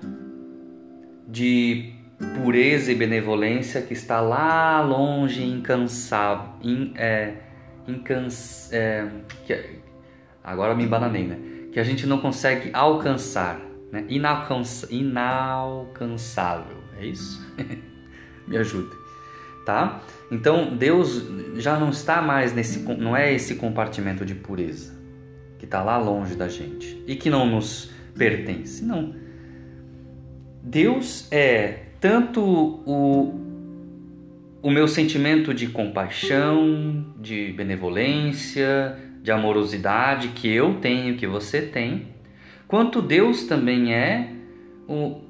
de 1.27 1.93
pureza 2.41 2.91
e 2.91 2.95
benevolência 2.95 3.81
que 3.81 3.93
está 3.93 4.21
lá 4.21 4.81
longe, 4.81 5.43
incansável, 5.43 6.53
in, 6.61 6.93
é, 6.95 7.33
incans, 7.87 8.71
é, 8.71 9.07
que, 9.45 9.79
agora 10.43 10.75
me 10.75 10.83
embananei, 10.83 11.25
né? 11.25 11.37
Que 11.71 11.79
a 11.79 11.83
gente 11.83 12.05
não 12.05 12.19
consegue 12.19 12.71
alcançar 12.73 13.68
né? 13.91 14.05
Inalcança, 14.07 14.87
inalcançável, 14.89 16.77
é 16.99 17.05
isso? 17.05 17.39
Me 18.47 18.57
ajude, 18.57 18.95
tá? 19.65 20.01
Então 20.31 20.75
Deus 20.75 21.25
já 21.55 21.79
não 21.79 21.89
está 21.89 22.21
mais 22.21 22.53
nesse, 22.53 22.79
não 22.79 23.15
é 23.15 23.33
esse 23.33 23.55
compartimento 23.55 24.25
de 24.25 24.35
pureza 24.35 24.97
que 25.57 25.65
está 25.65 25.83
lá 25.83 25.97
longe 25.97 26.35
da 26.35 26.47
gente 26.47 27.03
e 27.05 27.15
que 27.15 27.29
não 27.29 27.45
nos 27.45 27.91
pertence, 28.17 28.83
não. 28.83 29.13
Deus 30.63 31.27
é 31.31 31.85
tanto 31.99 32.41
o 32.41 33.49
o 34.61 34.69
meu 34.69 34.87
sentimento 34.87 35.53
de 35.53 35.67
compaixão, 35.67 37.13
de 37.17 37.53
benevolência, 37.53 38.97
de 39.21 39.31
amorosidade 39.31 40.29
que 40.29 40.49
eu 40.49 40.75
tenho, 40.75 41.15
que 41.15 41.25
você 41.25 41.61
tem, 41.61 42.07
quanto 42.69 43.01
Deus 43.01 43.43
também 43.43 43.93
é 43.95 44.31
o 44.87 45.21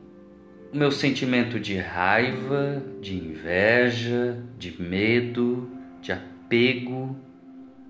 meu 0.73 0.91
sentimento 0.91 1.57
de 1.57 1.77
raiva, 1.77 2.83
de 3.01 3.15
inveja, 3.15 4.43
de 4.57 4.79
medo, 4.79 5.67
de 6.01 6.11
apego, 6.11 7.15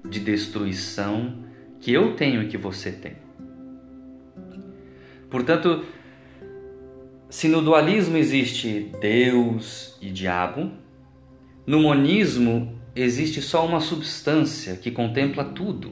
de 0.07 0.19
destruição 0.19 1.43
que 1.81 1.91
eu 1.91 2.15
tenho 2.15 2.43
e 2.43 2.47
que 2.47 2.57
você 2.57 2.91
tem. 2.91 3.13
Portanto, 5.31 5.83
se 7.27 7.47
no 7.47 7.61
dualismo 7.61 8.17
existe 8.17 8.91
Deus 9.01 9.97
e 9.99 10.11
diabo, 10.11 10.71
no 11.65 11.79
monismo 11.81 12.79
existe 12.95 13.41
só 13.41 13.65
uma 13.65 13.79
substância 13.79 14.75
que 14.75 14.91
contempla 14.91 15.43
tudo, 15.43 15.91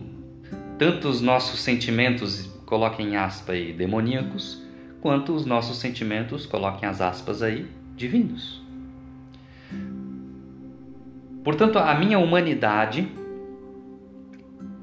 tanto 0.78 1.08
os 1.08 1.22
nossos 1.22 1.60
sentimentos 1.60 2.57
coloquem 2.68 3.16
aspas 3.16 3.56
aí, 3.56 3.72
demoníacos, 3.72 4.62
quanto 5.02 5.34
os 5.34 5.46
nossos 5.46 5.78
sentimentos, 5.78 6.46
coloquem 6.46 6.88
as 6.88 7.00
aspas 7.00 7.42
aí, 7.42 7.66
divinos. 7.96 8.62
Portanto, 11.46 11.80
a 11.80 11.96
minha 11.96 12.20
humanidade 12.20 13.10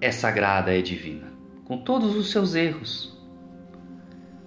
é 0.01 0.11
sagrada, 0.11 0.77
é 0.77 0.81
divina, 0.81 1.31
com 1.67 1.77
todos 1.77 2.17
os 2.17 2.31
seus 2.31 2.55
erros, 2.55 3.15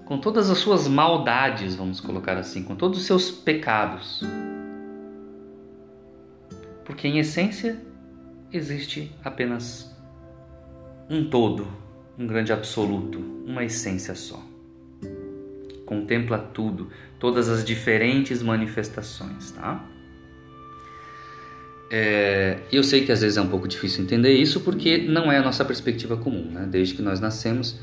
com 0.03 0.17
todas 0.17 0.49
as 0.49 0.57
suas 0.57 0.87
maldades, 0.87 1.75
vamos 1.75 2.01
colocar 2.01 2.37
assim, 2.37 2.63
com 2.63 2.75
todos 2.75 2.97
os 2.97 3.05
seus 3.05 3.29
pecados. 3.29 4.23
Porque 6.83 7.07
em 7.07 7.19
essência 7.19 7.79
existe 8.51 9.11
apenas 9.23 9.95
um 11.07 11.29
todo, 11.29 11.67
um 12.17 12.25
grande 12.25 12.51
absoluto, 12.51 13.19
uma 13.45 13.63
essência 13.63 14.15
só. 14.15 14.43
Contempla 15.85 16.37
tudo, 16.37 16.89
todas 17.19 17.47
as 17.47 17.63
diferentes 17.63 18.41
manifestações, 18.41 19.51
tá? 19.51 19.85
É, 21.89 22.57
eu 22.71 22.83
sei 22.83 23.05
que 23.05 23.11
às 23.11 23.21
vezes 23.21 23.37
é 23.37 23.41
um 23.41 23.47
pouco 23.47 23.67
difícil 23.67 24.03
entender 24.03 24.33
isso 24.33 24.59
porque 24.59 24.97
não 24.97 25.31
é 25.31 25.37
a 25.37 25.41
nossa 25.41 25.63
perspectiva 25.63 26.17
comum, 26.17 26.51
né? 26.51 26.67
Desde 26.69 26.95
que 26.95 27.01
nós 27.01 27.19
nascemos, 27.19 27.79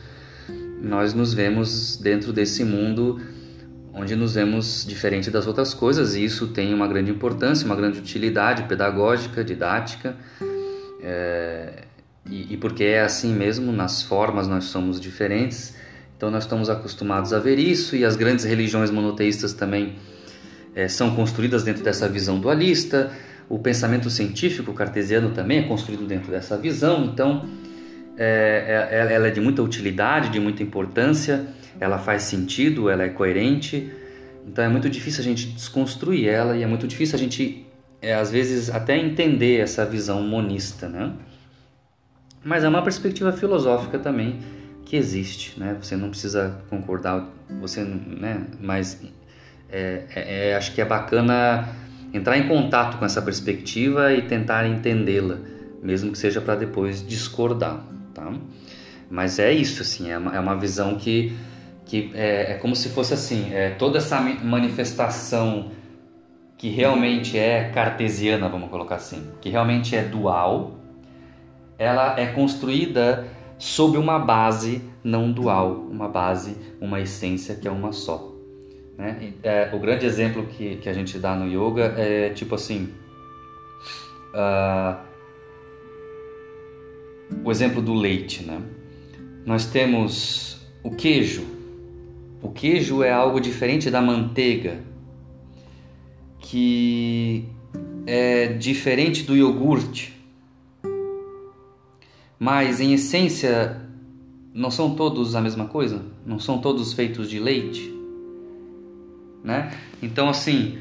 nós 0.83 1.15
nos 1.15 1.33
vemos 1.33 1.97
dentro 1.97 2.33
desse 2.33 2.65
mundo 2.65 3.19
onde 3.95 4.17
nos 4.17 4.35
vemos 4.35 4.85
diferente 4.87 5.31
das 5.31 5.47
outras 5.47 5.73
coisas 5.73 6.17
e 6.17 6.25
isso 6.25 6.49
tem 6.49 6.75
uma 6.75 6.87
grande 6.87 7.11
importância, 7.11 7.65
uma 7.65 7.77
grande 7.77 7.99
utilidade 7.99 8.65
pedagógica, 8.65 9.43
didática. 9.43 10.17
É, 11.01 11.84
e, 12.31 12.55
e, 12.55 12.57
porque 12.57 12.85
é 12.85 13.01
assim 13.01 13.35
mesmo, 13.35 13.71
nas 13.73 14.03
formas 14.03 14.49
nós 14.49 14.65
somos 14.65 15.01
diferentes, 15.01 15.75
então 16.17 16.31
nós 16.31 16.45
estamos 16.45 16.71
acostumados 16.71 17.33
a 17.33 17.39
ver 17.39 17.59
isso 17.59 17.95
e 17.97 18.05
as 18.05 18.17
grandes 18.17 18.45
religiões 18.45 18.91
monoteístas 18.91 19.53
também 19.53 19.97
é, 20.75 20.89
são 20.89 21.15
construídas 21.15 21.63
dentro 21.63 21.83
dessa 21.83 22.09
visão 22.09 22.39
dualista. 22.39 23.13
O 23.49 23.59
pensamento 23.59 24.09
científico 24.09 24.73
cartesiano 24.73 25.31
também 25.33 25.59
é 25.59 25.63
construído 25.63 26.07
dentro 26.07 26.31
dessa 26.31 26.57
visão, 26.57 27.05
então 27.05 27.47
é, 28.17 28.89
é, 28.91 29.13
ela 29.13 29.29
é 29.29 29.31
de 29.31 29.41
muita 29.41 29.63
utilidade, 29.63 30.31
de 30.31 30.41
muita 30.41 30.63
importância, 30.63 31.47
ela 31.79 31.99
faz 31.99 32.23
sentido, 32.23 32.89
ela 32.89 33.03
é 33.03 33.09
coerente, 33.11 33.93
então 34.47 34.65
é 34.65 34.69
muito 34.69 34.89
difícil 34.89 35.21
a 35.21 35.25
gente 35.25 35.47
desconstruir 35.49 36.29
ela 36.29 36.57
e 36.57 36.63
é 36.63 36.67
muito 36.67 36.87
difícil 36.87 37.17
a 37.17 37.19
gente, 37.19 37.67
é, 38.01 38.15
às 38.15 38.31
vezes, 38.31 38.71
até 38.71 38.97
entender 38.97 39.61
essa 39.61 39.85
visão 39.85 40.23
monista, 40.23 40.89
né? 40.89 41.13
Mas 42.45 42.63
é 42.63 42.69
uma 42.69 42.83
perspectiva 42.83 43.33
filosófica 43.33 43.99
também 43.99 44.41
que 44.85 44.97
existe, 44.97 45.59
né? 45.59 45.77
Você 45.81 45.97
não 45.97 46.11
precisa 46.11 46.61
concordar, 46.69 47.27
você, 47.61 47.83
né? 47.83 48.45
Mas 48.61 49.01
é, 49.71 50.05
é, 50.15 50.51
é, 50.51 50.57
acho 50.57 50.73
que 50.75 50.81
é 50.81 50.85
bacana 50.85 51.69
entrar 52.13 52.39
em 52.39 52.47
contato 52.47 52.99
com 52.99 53.05
essa 53.05 53.21
perspectiva 53.21 54.13
e 54.13 54.23
tentar 54.23 54.67
entendê-la, 54.67 55.39
mesmo 55.83 56.13
que 56.13 56.19
seja 56.19 56.41
para 56.41 56.55
depois 56.55 57.05
discordar, 57.05 57.83
tá? 58.13 58.33
Mas 59.11 59.39
é 59.39 59.53
isso, 59.53 59.83
assim, 59.83 60.11
é 60.11 60.19
uma, 60.19 60.37
é 60.37 60.39
uma 60.39 60.57
visão 60.57 60.97
que, 60.97 61.37
que 61.85 62.13
é, 62.15 62.53
é, 62.53 62.55
como 62.55 62.77
se 62.77 62.91
fosse 62.91 63.15
assim, 63.15 63.53
é, 63.53 63.71
toda 63.71 63.99
essa 63.99 64.21
manifestação 64.21 65.73
que 66.57 66.69
realmente 66.69 67.39
é 67.39 67.71
cartesiana, 67.75 68.49
vamos 68.49 68.71
colocar 68.71 68.97
assim, 68.97 69.27
que 69.41 69.51
realmente 69.51 69.97
é 69.97 70.03
dual, 70.03 70.79
ela 71.79 72.19
é 72.19 72.27
construída 72.27 73.27
sob 73.59 73.97
uma 73.97 74.19
base 74.19 74.83
não 75.03 75.31
dual, 75.31 75.73
uma 75.91 76.09
base, 76.09 76.57
uma 76.81 77.01
essência 77.01 77.55
que 77.55 77.69
é 77.69 77.71
uma 77.71 77.93
só. 77.93 78.33
Né? 78.97 79.35
É, 79.43 79.71
o 79.73 79.79
grande 79.79 80.07
exemplo 80.07 80.47
que, 80.47 80.77
que 80.77 80.89
a 80.89 80.93
gente 80.93 81.19
dá 81.19 81.35
no 81.35 81.47
yoga 81.47 81.95
é 81.97 82.31
tipo 82.31 82.55
assim: 82.55 82.93
uh, 84.35 84.97
o 87.45 87.51
exemplo 87.51 87.83
do 87.83 87.93
leite. 87.93 88.43
Né? 88.45 88.63
Nós 89.45 89.67
temos 89.67 90.67
o 90.83 90.91
queijo. 90.91 91.45
O 92.41 92.51
queijo 92.51 93.03
é 93.03 93.11
algo 93.11 93.41
diferente 93.41 93.91
da 93.91 94.03
manteiga, 94.03 94.79
que 96.39 97.49
é 98.07 98.49
diferente 98.49 99.23
do 99.23 99.35
iogurte 99.35 100.14
mas 102.45 102.79
em 102.79 102.93
essência, 102.93 103.81
não 104.53 104.71
são 104.71 104.95
todos 104.95 105.35
a 105.35 105.41
mesma 105.41 105.65
coisa? 105.65 106.03
Não 106.27 106.39
são 106.39 106.59
todos 106.59 106.93
feitos 106.93 107.31
de 107.31 107.39
leite? 107.39 107.91
Né? 109.43 109.73
Então, 110.03 110.29
assim, 110.29 110.77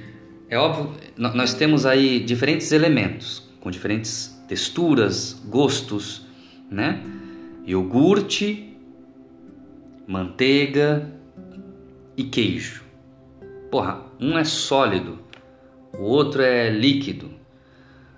é 0.49 0.58
óbvio, 0.58 0.91
nós 1.15 1.54
temos 1.54 1.86
aí 1.86 2.19
diferentes 2.19 2.73
elementos 2.73 3.49
com 3.62 3.71
diferentes 3.71 4.38
texturas, 4.45 5.41
gostos, 5.47 6.26
né? 6.69 7.02
Iogurte, 7.65 8.78
manteiga 10.06 11.10
e 12.17 12.26
queijo. 12.26 12.84
Porra, 13.71 14.02
um 14.19 14.38
é 14.38 14.43
sólido, 14.43 15.17
o 15.97 16.02
outro 16.02 16.41
é 16.41 16.69
líquido, 16.69 17.28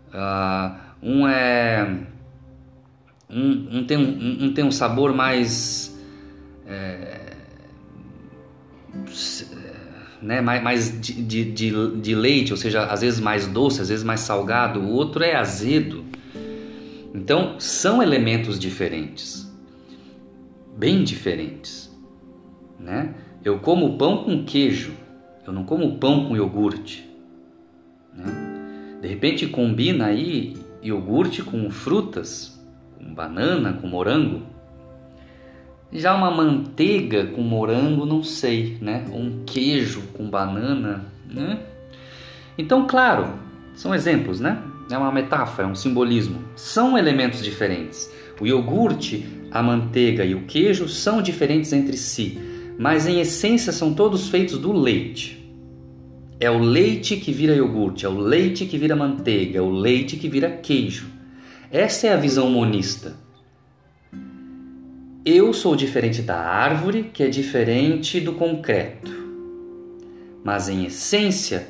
uh, 0.09 0.75
um 0.99 1.27
é 1.27 2.07
um, 3.35 3.85
tem, 3.85 3.97
um, 3.97 4.45
um 4.45 4.53
tem 4.53 4.63
um 4.63 4.71
sabor 4.71 5.13
mais. 5.13 5.97
É, 6.65 7.35
né, 10.21 10.41
mais, 10.41 10.63
mais 10.63 11.01
de, 11.01 11.13
de, 11.21 11.51
de, 11.51 11.97
de, 11.97 12.15
leite, 12.15 12.51
ou 12.51 12.57
seja, 12.57 12.85
às 12.85 13.01
vezes 13.01 13.19
mais 13.19 13.45
doce, 13.47 13.81
às 13.81 13.89
vezes 13.89 14.03
mais 14.03 14.21
salgado, 14.21 14.79
o 14.79 14.89
outro 14.89 15.23
é 15.23 15.35
azedo. 15.35 16.03
Então, 17.13 17.59
são 17.59 18.01
elementos 18.01 18.57
diferentes, 18.57 19.49
bem 20.75 21.03
diferentes. 21.03 21.93
Né? 22.79 23.13
Eu 23.43 23.59
como 23.59 23.97
pão 23.97 24.23
com 24.23 24.43
queijo, 24.43 24.93
eu 25.45 25.53
não 25.53 25.63
como 25.63 25.97
pão 25.97 26.27
com 26.27 26.35
iogurte. 26.35 27.07
Né? 28.13 28.97
De 29.01 29.07
repente 29.07 29.45
combina 29.47 30.07
aí 30.07 30.57
iogurte 30.81 31.43
com 31.43 31.69
frutas, 31.69 32.54
com 32.97 33.13
banana, 33.13 33.73
com 33.73 33.87
morango. 33.87 34.41
Já 35.91 36.15
uma 36.15 36.31
manteiga 36.31 37.27
com 37.27 37.41
morango, 37.41 38.05
não 38.05 38.23
sei, 38.23 38.77
né? 38.81 39.05
Um 39.11 39.43
queijo 39.45 40.01
com 40.13 40.29
banana, 40.29 41.05
né? 41.29 41.59
Então, 42.57 42.85
claro, 42.87 43.27
são 43.75 43.93
exemplos, 43.93 44.39
né? 44.39 44.61
É 44.89 44.97
uma 44.97 45.11
metáfora, 45.11 45.67
é 45.67 45.71
um 45.71 45.75
simbolismo. 45.75 46.39
São 46.55 46.97
elementos 46.97 47.43
diferentes. 47.43 48.11
O 48.39 48.45
iogurte, 48.45 49.25
a 49.51 49.63
manteiga 49.63 50.25
e 50.25 50.35
o 50.35 50.41
queijo 50.41 50.89
são 50.89 51.21
diferentes 51.21 51.71
entre 51.71 51.97
si, 51.97 52.37
mas 52.77 53.07
em 53.07 53.19
essência 53.19 53.71
são 53.71 53.93
todos 53.93 54.27
feitos 54.27 54.57
do 54.57 54.73
leite. 54.73 55.41
É 56.39 56.51
o 56.51 56.59
leite 56.59 57.15
que 57.15 57.31
vira 57.31 57.55
iogurte, 57.55 58.05
é 58.05 58.09
o 58.09 58.17
leite 58.17 58.65
que 58.65 58.77
vira 58.77 58.95
manteiga, 58.95 59.59
é 59.59 59.61
o 59.61 59.69
leite 59.69 60.17
que 60.17 60.27
vira 60.27 60.49
queijo. 60.51 61.14
Essa 61.75 62.07
é 62.07 62.13
a 62.13 62.15
visão 62.15 62.49
monista. 62.49 63.17
Eu 65.25 65.51
sou 65.51 65.75
diferente 65.75 66.21
da 66.21 66.37
árvore, 66.37 67.11
que 67.13 67.21
é 67.21 67.27
diferente 67.27 68.21
do 68.21 68.31
concreto. 68.31 69.11
Mas 70.41 70.69
em 70.69 70.85
essência, 70.85 71.67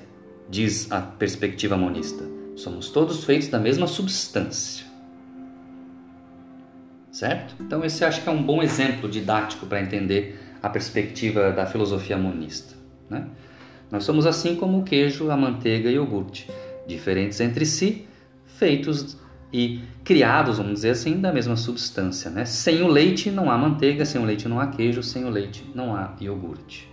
diz 0.47 0.91
a 0.91 1.01
perspectiva 1.01 1.75
monista, 1.75 2.23
somos 2.55 2.91
todos 2.91 3.23
feitos 3.23 3.47
da 3.47 3.57
mesma 3.57 3.87
substância. 3.87 4.85
Certo? 7.11 7.55
Então, 7.59 7.83
esse 7.83 8.05
acho 8.05 8.21
que 8.21 8.29
é 8.29 8.31
um 8.31 8.43
bom 8.43 8.61
exemplo 8.61 9.09
didático 9.09 9.65
para 9.65 9.81
entender 9.81 10.39
a 10.61 10.69
perspectiva 10.69 11.51
da 11.51 11.65
filosofia 11.65 12.15
monista. 12.15 12.75
Né? 13.09 13.25
Nós 13.89 14.03
somos 14.03 14.27
assim 14.27 14.55
como 14.55 14.81
o 14.81 14.83
queijo, 14.83 15.31
a 15.31 15.35
manteiga 15.35 15.89
e 15.89 15.97
o 15.97 16.03
iogurte, 16.03 16.47
diferentes 16.85 17.41
entre 17.41 17.65
si, 17.65 18.07
feitos 18.45 19.24
e 19.55 19.79
criados, 20.03 20.57
vamos 20.57 20.73
dizer 20.73 20.89
assim, 20.89 21.21
da 21.21 21.31
mesma 21.31 21.55
substância. 21.55 22.29
Né? 22.29 22.43
Sem 22.43 22.81
o 22.81 22.87
leite 22.87 23.31
não 23.31 23.49
há 23.49 23.57
manteiga, 23.57 24.03
sem 24.03 24.21
o 24.21 24.25
leite 24.25 24.49
não 24.49 24.59
há 24.59 24.67
queijo, 24.67 25.01
sem 25.01 25.23
o 25.23 25.29
leite 25.29 25.63
não 25.73 25.95
há 25.95 26.13
iogurte. 26.19 26.91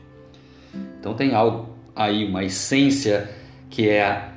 Então 1.01 1.13
tem 1.13 1.35
algo 1.35 1.77
aí, 1.95 2.25
uma 2.25 2.45
essência 2.45 3.29
que 3.69 3.89
é 3.89 4.29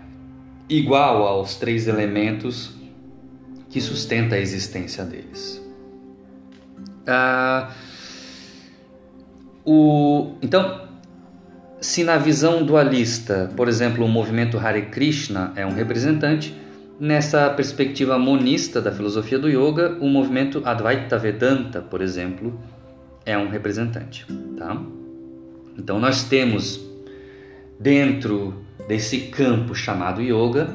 igual 0.68 1.22
aos 1.22 1.56
três 1.56 1.88
elementos 1.88 2.74
que 3.70 3.80
sustenta 3.80 4.34
a 4.34 4.40
existência 4.40 5.06
deles. 5.06 5.64
Ah, 7.06 7.70
o, 9.64 10.34
então, 10.42 10.82
se 11.80 12.04
na 12.04 12.18
visão 12.18 12.66
dualista, 12.66 13.52
por 13.56 13.68
exemplo, 13.68 14.04
o 14.04 14.08
movimento 14.08 14.58
Hare 14.58 14.88
Krishna 14.88 15.54
é 15.56 15.64
um 15.64 15.74
representante, 15.74 16.65
Nessa 16.98 17.50
perspectiva 17.50 18.18
monista 18.18 18.82
da 18.82 18.90
filosofia 18.90 19.38
do 19.38 19.50
yoga, 19.50 19.98
o 20.00 20.08
movimento 20.08 20.62
Advaita 20.64 21.18
Vedanta, 21.18 21.82
por 21.82 22.02
exemplo, 22.02 22.58
é 23.26 23.38
um 23.38 23.50
representante. 23.50 24.26
Tá? 24.58 24.82
Então 25.78 26.00
nós 26.00 26.24
temos 26.24 26.80
dentro 27.78 28.66
desse 28.88 29.28
campo 29.28 29.76
chamado 29.76 30.22
yoga 30.22 30.70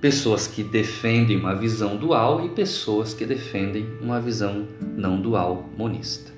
pessoas 0.00 0.46
que 0.46 0.62
defendem 0.62 1.36
uma 1.36 1.56
visão 1.56 1.96
dual 1.96 2.46
e 2.46 2.50
pessoas 2.50 3.12
que 3.12 3.26
defendem 3.26 3.84
uma 4.00 4.20
visão 4.20 4.68
não 4.96 5.20
dual 5.20 5.68
monista. 5.76 6.30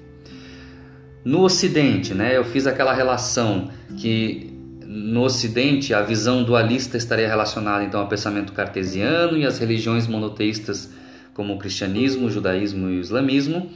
No 1.23 1.43
Ocidente, 1.43 2.15
né, 2.15 2.35
eu 2.35 2.45
fiz 2.45 2.67
aquela 2.67 2.95
relação 2.95 3.69
que 3.99 4.50
no 4.93 5.23
Ocidente, 5.23 5.95
a 5.95 6.03
visão 6.03 6.43
dualista 6.43 6.97
estaria 6.97 7.29
relacionada 7.29 7.85
então 7.85 8.01
ao 8.01 8.09
pensamento 8.09 8.53
cartesiano 8.53 9.39
e 9.39 9.47
às 9.47 9.57
religiões 9.57 10.09
monoteístas 10.09 10.93
como 11.33 11.55
o 11.55 11.59
cristianismo, 11.59 12.27
o 12.27 12.31
judaísmo 12.31 12.91
e 12.91 12.99
o 12.99 13.01
islamismo. 13.01 13.71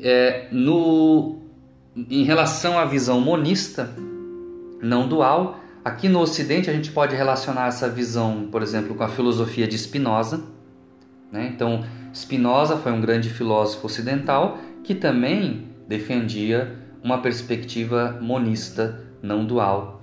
É, 0.00 0.48
no, 0.50 1.42
em 2.08 2.24
relação 2.24 2.78
à 2.78 2.86
visão 2.86 3.20
monista, 3.20 3.90
não 4.80 5.06
dual, 5.06 5.60
aqui 5.84 6.08
no 6.08 6.20
Ocidente 6.20 6.70
a 6.70 6.72
gente 6.72 6.90
pode 6.92 7.14
relacionar 7.14 7.66
essa 7.66 7.86
visão, 7.86 8.48
por 8.50 8.62
exemplo, 8.62 8.94
com 8.94 9.04
a 9.04 9.08
filosofia 9.08 9.68
de 9.68 9.76
Spinoza. 9.76 10.44
Né? 11.30 11.52
Então, 11.54 11.84
Spinoza 12.14 12.78
foi 12.78 12.90
um 12.90 13.02
grande 13.02 13.28
filósofo 13.28 13.84
ocidental 13.84 14.56
que 14.82 14.94
também 14.94 15.68
defendia 15.86 16.74
uma 17.04 17.18
perspectiva 17.18 18.18
monista, 18.18 19.04
não 19.22 19.44
dual. 19.44 19.95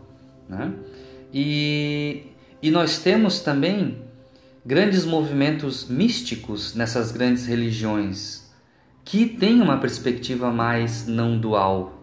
Né? 0.47 0.73
E, 1.33 2.27
e 2.61 2.71
nós 2.71 2.99
temos 2.99 3.39
também 3.39 3.97
grandes 4.65 5.05
movimentos 5.05 5.87
místicos 5.89 6.73
nessas 6.75 7.11
grandes 7.11 7.45
religiões 7.45 8.43
que 9.03 9.25
têm 9.25 9.61
uma 9.61 9.77
perspectiva 9.77 10.51
mais 10.51 11.05
não 11.07 11.37
dual. 11.37 12.01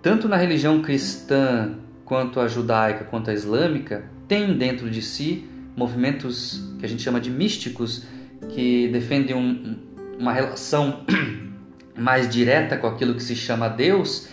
Tanto 0.00 0.28
na 0.28 0.36
religião 0.36 0.80
cristã 0.80 1.74
quanto 2.04 2.40
a 2.40 2.48
judaica 2.48 3.04
quanto 3.04 3.30
a 3.30 3.34
islâmica 3.34 4.08
tem 4.28 4.56
dentro 4.56 4.88
de 4.88 5.02
si 5.02 5.44
movimentos 5.76 6.72
que 6.78 6.86
a 6.86 6.88
gente 6.88 7.02
chama 7.02 7.20
de 7.20 7.30
místicos 7.30 8.06
que 8.48 8.88
defendem 8.88 9.36
um, 9.36 9.76
uma 10.18 10.32
relação 10.32 11.04
mais 11.96 12.28
direta 12.28 12.76
com 12.76 12.86
aquilo 12.86 13.14
que 13.14 13.22
se 13.22 13.34
chama 13.34 13.68
Deus, 13.68 14.28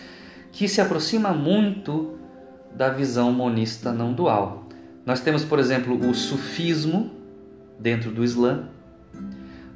que 0.52 0.68
se 0.68 0.80
aproxima 0.80 1.32
muito 1.32 2.18
da 2.74 2.90
visão 2.90 3.32
monista 3.32 3.92
não 3.92 4.12
dual. 4.12 4.68
Nós 5.06 5.20
temos, 5.20 5.44
por 5.44 5.58
exemplo, 5.58 6.08
o 6.08 6.14
sufismo 6.14 7.10
dentro 7.78 8.10
do 8.10 8.24
Islã. 8.24 8.68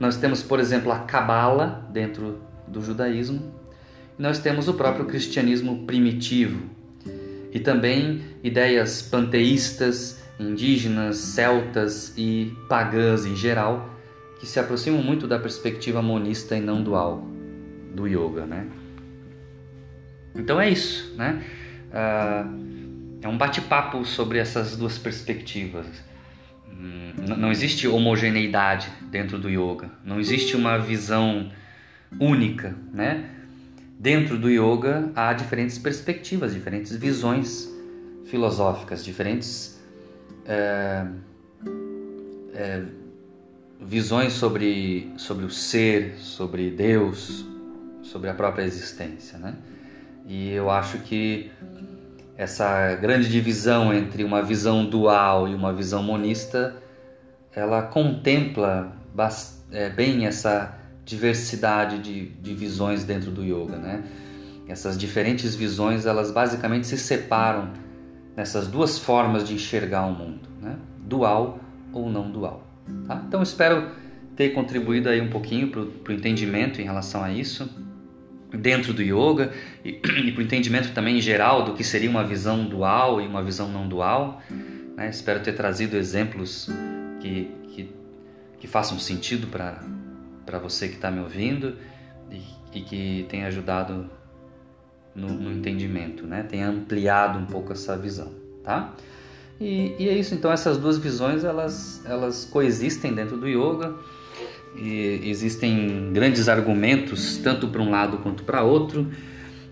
Nós 0.01 0.17
temos, 0.17 0.43
por 0.43 0.59
exemplo, 0.59 0.91
a 0.91 1.01
Cabala 1.01 1.87
dentro 1.93 2.41
do 2.67 2.81
judaísmo. 2.81 3.53
Nós 4.19 4.39
temos 4.39 4.69
o 4.69 4.75
próprio 4.75 5.07
cristianismo 5.07 5.85
primitivo. 5.85 6.63
E 7.53 7.61
também 7.61 8.23
ideias 8.43 9.03
panteístas, 9.03 10.23
indígenas, 10.39 11.17
celtas 11.17 12.13
e 12.17 12.53
pagãs 12.69 13.25
em 13.27 13.37
geral, 13.37 13.91
que 14.39 14.47
se 14.47 14.59
aproximam 14.59 15.03
muito 15.03 15.27
da 15.27 15.39
perspectiva 15.39 16.01
monista 16.01 16.57
e 16.57 16.61
não 16.61 16.83
dual 16.83 17.27
do 17.95 18.07
yoga, 18.07 18.47
né? 18.47 18.67
Então 20.35 20.61
é 20.61 20.71
isso, 20.71 21.15
né? 21.17 21.43
Uh, 21.89 22.78
é 23.21 23.29
um 23.29 23.37
bate-papo 23.37 24.05
sobre 24.05 24.39
essas 24.39 24.77
duas 24.77 24.99
perspectivas. 24.99 25.87
Hum, 26.69 27.13
não 27.37 27.51
existe 27.51 27.89
homogeneidade 27.89 28.89
dentro 29.11 29.39
do 29.39 29.49
yoga, 29.49 29.91
não 30.05 30.21
existe 30.21 30.57
uma 30.57 30.79
visão 30.79 31.51
única, 32.21 32.77
né? 32.93 33.31
Dentro 33.99 34.39
do 34.39 34.49
yoga 34.49 35.11
há 35.15 35.33
diferentes 35.33 35.77
perspectivas, 35.77 36.55
diferentes 36.55 36.95
visões 36.95 37.69
filosóficas, 38.27 39.05
diferentes 39.05 39.81
é, 40.47 41.05
é, 42.55 42.85
visões 43.81 44.33
sobre, 44.35 45.13
sobre 45.17 45.45
o 45.45 45.51
ser, 45.51 46.15
sobre 46.19 46.71
Deus, 46.71 47.45
sobre 48.03 48.31
a 48.31 48.35
própria 48.35 48.63
existência, 48.63 49.39
né? 49.39 49.57
E 50.27 50.51
eu 50.51 50.71
acho 50.71 50.99
que 50.99 51.51
essa 52.39 52.95
grande 52.95 53.29
divisão 53.29 53.93
entre 53.93 54.23
uma 54.23 54.41
visão 54.41 54.87
dual 54.87 55.49
e 55.49 55.55
uma 55.57 55.73
visão 55.73 56.05
monista, 56.05 56.77
ela 57.53 57.83
contempla 57.83 58.97
é, 59.73 59.91
bem 59.91 60.25
essa 60.25 60.79
diversidade 61.05 61.99
de, 61.99 62.29
de 62.29 62.55
visões 62.55 63.03
dentro 63.03 63.33
do 63.33 63.43
yoga, 63.43 63.77
né? 63.77 64.05
Essas 64.69 64.97
diferentes 64.97 65.57
visões, 65.57 66.07
elas 66.07 66.31
basicamente 66.31 66.87
se 66.87 66.97
separam 66.97 67.73
nessas 68.37 68.69
duas 68.69 68.99
formas 68.99 69.43
de 69.43 69.55
enxergar 69.55 70.07
o 70.07 70.13
mundo, 70.13 70.49
né? 70.63 70.77
Dual 71.01 71.59
ou 71.93 72.09
não 72.09 72.31
dual. 72.31 72.63
Tá? 73.09 73.21
Então 73.27 73.43
espero 73.43 73.91
ter 74.37 74.51
contribuído 74.51 75.09
aí 75.09 75.21
um 75.21 75.29
pouquinho 75.29 75.71
para 75.71 76.13
o 76.13 76.15
entendimento 76.15 76.81
em 76.81 76.85
relação 76.85 77.25
a 77.25 77.33
isso 77.33 77.69
dentro 78.59 78.93
do 78.93 79.03
yoga 79.03 79.53
e, 79.85 80.01
e 80.27 80.33
para 80.33 80.41
o 80.41 80.43
entendimento 80.43 80.93
também 80.93 81.21
geral 81.21 81.65
do 81.65 81.75
que 81.75 81.85
seria 81.85 82.11
uma 82.11 82.25
visão 82.25 82.65
dual 82.65 83.21
e 83.21 83.27
uma 83.27 83.43
visão 83.43 83.69
não 83.69 83.89
dual. 83.89 84.43
Né? 84.97 85.09
Espero 85.09 85.41
ter 85.41 85.53
trazido 85.53 85.97
exemplos 85.97 86.69
que, 87.21 87.51
que, 87.69 87.95
que 88.59 88.67
façam 88.67 88.99
sentido 88.99 89.47
para 89.47 90.59
você 90.59 90.89
que 90.89 90.95
está 90.95 91.11
me 91.11 91.21
ouvindo 91.21 91.77
e, 92.31 92.43
e, 92.79 92.83
que 92.83 93.27
tenha 93.29 93.47
ajudado 93.47 94.11
no, 95.15 95.29
no 95.29 95.53
entendimento, 95.53 96.27
né? 96.27 96.43
tenha 96.43 96.69
ampliado 96.69 97.39
um 97.39 97.47
pouco 97.47 97.73
essa 97.73 97.97
visão. 97.97 98.33
Tá? 98.63 98.93
E, 99.61 99.95
e, 99.99 100.09
é 100.09 100.17
isso, 100.17 100.35
então 100.35 100.53
essas 100.53 100.79
duas 100.79 100.99
visões 100.99 101.43
elas, 101.43 102.05
elas 102.05 102.45
coexistem 102.45 103.15
dentro 103.15 103.37
do 103.37 103.49
yoga 103.49 103.97
e 104.81 105.29
existem 105.29 106.13
grandes 106.13 106.49
argumentos 106.49 107.39
tanto 107.39 107.69
para 107.69 107.83
um 107.83 107.91
lado 107.91 108.19
quanto 108.19 108.45
para 108.45 108.63
outro, 108.63 109.09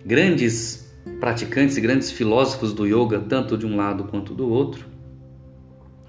grandes 0.05 0.95
praticantes 1.21 1.77
e 1.77 1.81
grandes 1.81 2.11
filósofos 2.11 2.73
do 2.73 2.87
yoga 2.87 3.21
tanto 3.21 3.57
de 3.57 3.65
um 3.65 3.77
lado 3.77 4.05
quanto 4.05 4.35
do 4.35 4.49
outro 4.49 4.97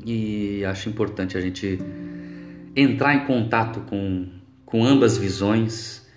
e 0.07 0.63
acho 0.63 0.89
importante 0.89 1.37
a 1.37 1.41
gente 1.41 1.79
entrar 2.75 3.13
em 3.15 3.25
contato 3.25 3.81
com, 3.81 4.27
com 4.65 4.85
ambas 4.85 5.17
visões 5.17 6.07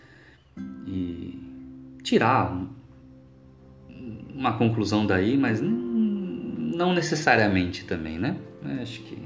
e 0.87 1.38
tirar 2.03 2.57
uma 4.35 4.53
conclusão 4.57 5.05
daí, 5.05 5.37
mas 5.37 5.61
não 5.61 6.95
necessariamente 6.95 7.85
também, 7.85 8.19
né? 8.19 8.37
Acho 8.81 9.03
que 9.03 9.19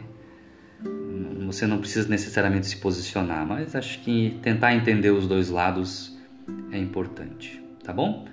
você 1.46 1.66
não 1.66 1.78
precisa 1.78 2.08
necessariamente 2.08 2.66
se 2.66 2.76
posicionar, 2.76 3.46
mas 3.46 3.74
acho 3.74 4.00
que 4.00 4.38
tentar 4.42 4.74
entender 4.74 5.10
os 5.10 5.26
dois 5.26 5.50
lados 5.50 6.16
é 6.72 6.78
importante, 6.78 7.62
tá 7.82 7.92
bom? 7.92 8.26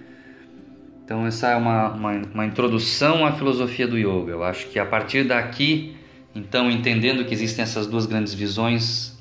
Então 1.03 1.25
essa 1.25 1.49
é 1.49 1.55
uma, 1.55 1.89
uma, 1.89 2.11
uma 2.33 2.45
introdução 2.45 3.25
à 3.25 3.31
filosofia 3.33 3.87
do 3.87 3.97
yoga. 3.97 4.31
Eu 4.31 4.43
acho 4.43 4.67
que 4.69 4.79
a 4.79 4.85
partir 4.85 5.25
daqui, 5.25 5.95
então 6.33 6.71
entendendo 6.71 7.25
que 7.25 7.33
existem 7.33 7.63
essas 7.63 7.85
duas 7.85 8.05
grandes 8.05 8.33
visões, 8.33 9.17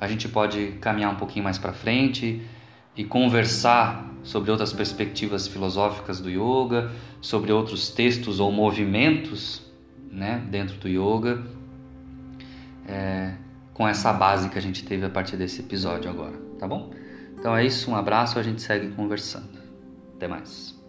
a 0.00 0.08
gente 0.08 0.28
pode 0.28 0.72
caminhar 0.80 1.12
um 1.12 1.16
pouquinho 1.16 1.44
mais 1.44 1.58
para 1.58 1.72
frente 1.72 2.42
e 2.96 3.04
conversar 3.04 4.10
sobre 4.22 4.50
outras 4.50 4.72
perspectivas 4.72 5.46
filosóficas 5.46 6.20
do 6.20 6.28
yoga, 6.28 6.90
sobre 7.20 7.52
outros 7.52 7.90
textos 7.90 8.40
ou 8.40 8.50
movimentos 8.50 9.62
né, 10.10 10.42
dentro 10.50 10.76
do 10.78 10.88
yoga, 10.88 11.42
é, 12.90 13.34
com 13.72 13.86
essa 13.86 14.12
base 14.12 14.48
que 14.48 14.58
a 14.58 14.62
gente 14.62 14.84
teve 14.84 15.06
a 15.06 15.10
partir 15.10 15.36
desse 15.36 15.60
episódio 15.60 16.10
agora, 16.10 16.36
tá 16.58 16.66
bom? 16.66 16.90
Então 17.38 17.56
é 17.56 17.64
isso, 17.64 17.90
um 17.90 17.96
abraço, 17.96 18.38
a 18.38 18.42
gente 18.42 18.60
segue 18.60 18.88
conversando. 18.88 19.58
Até 20.16 20.28
mais. 20.28 20.79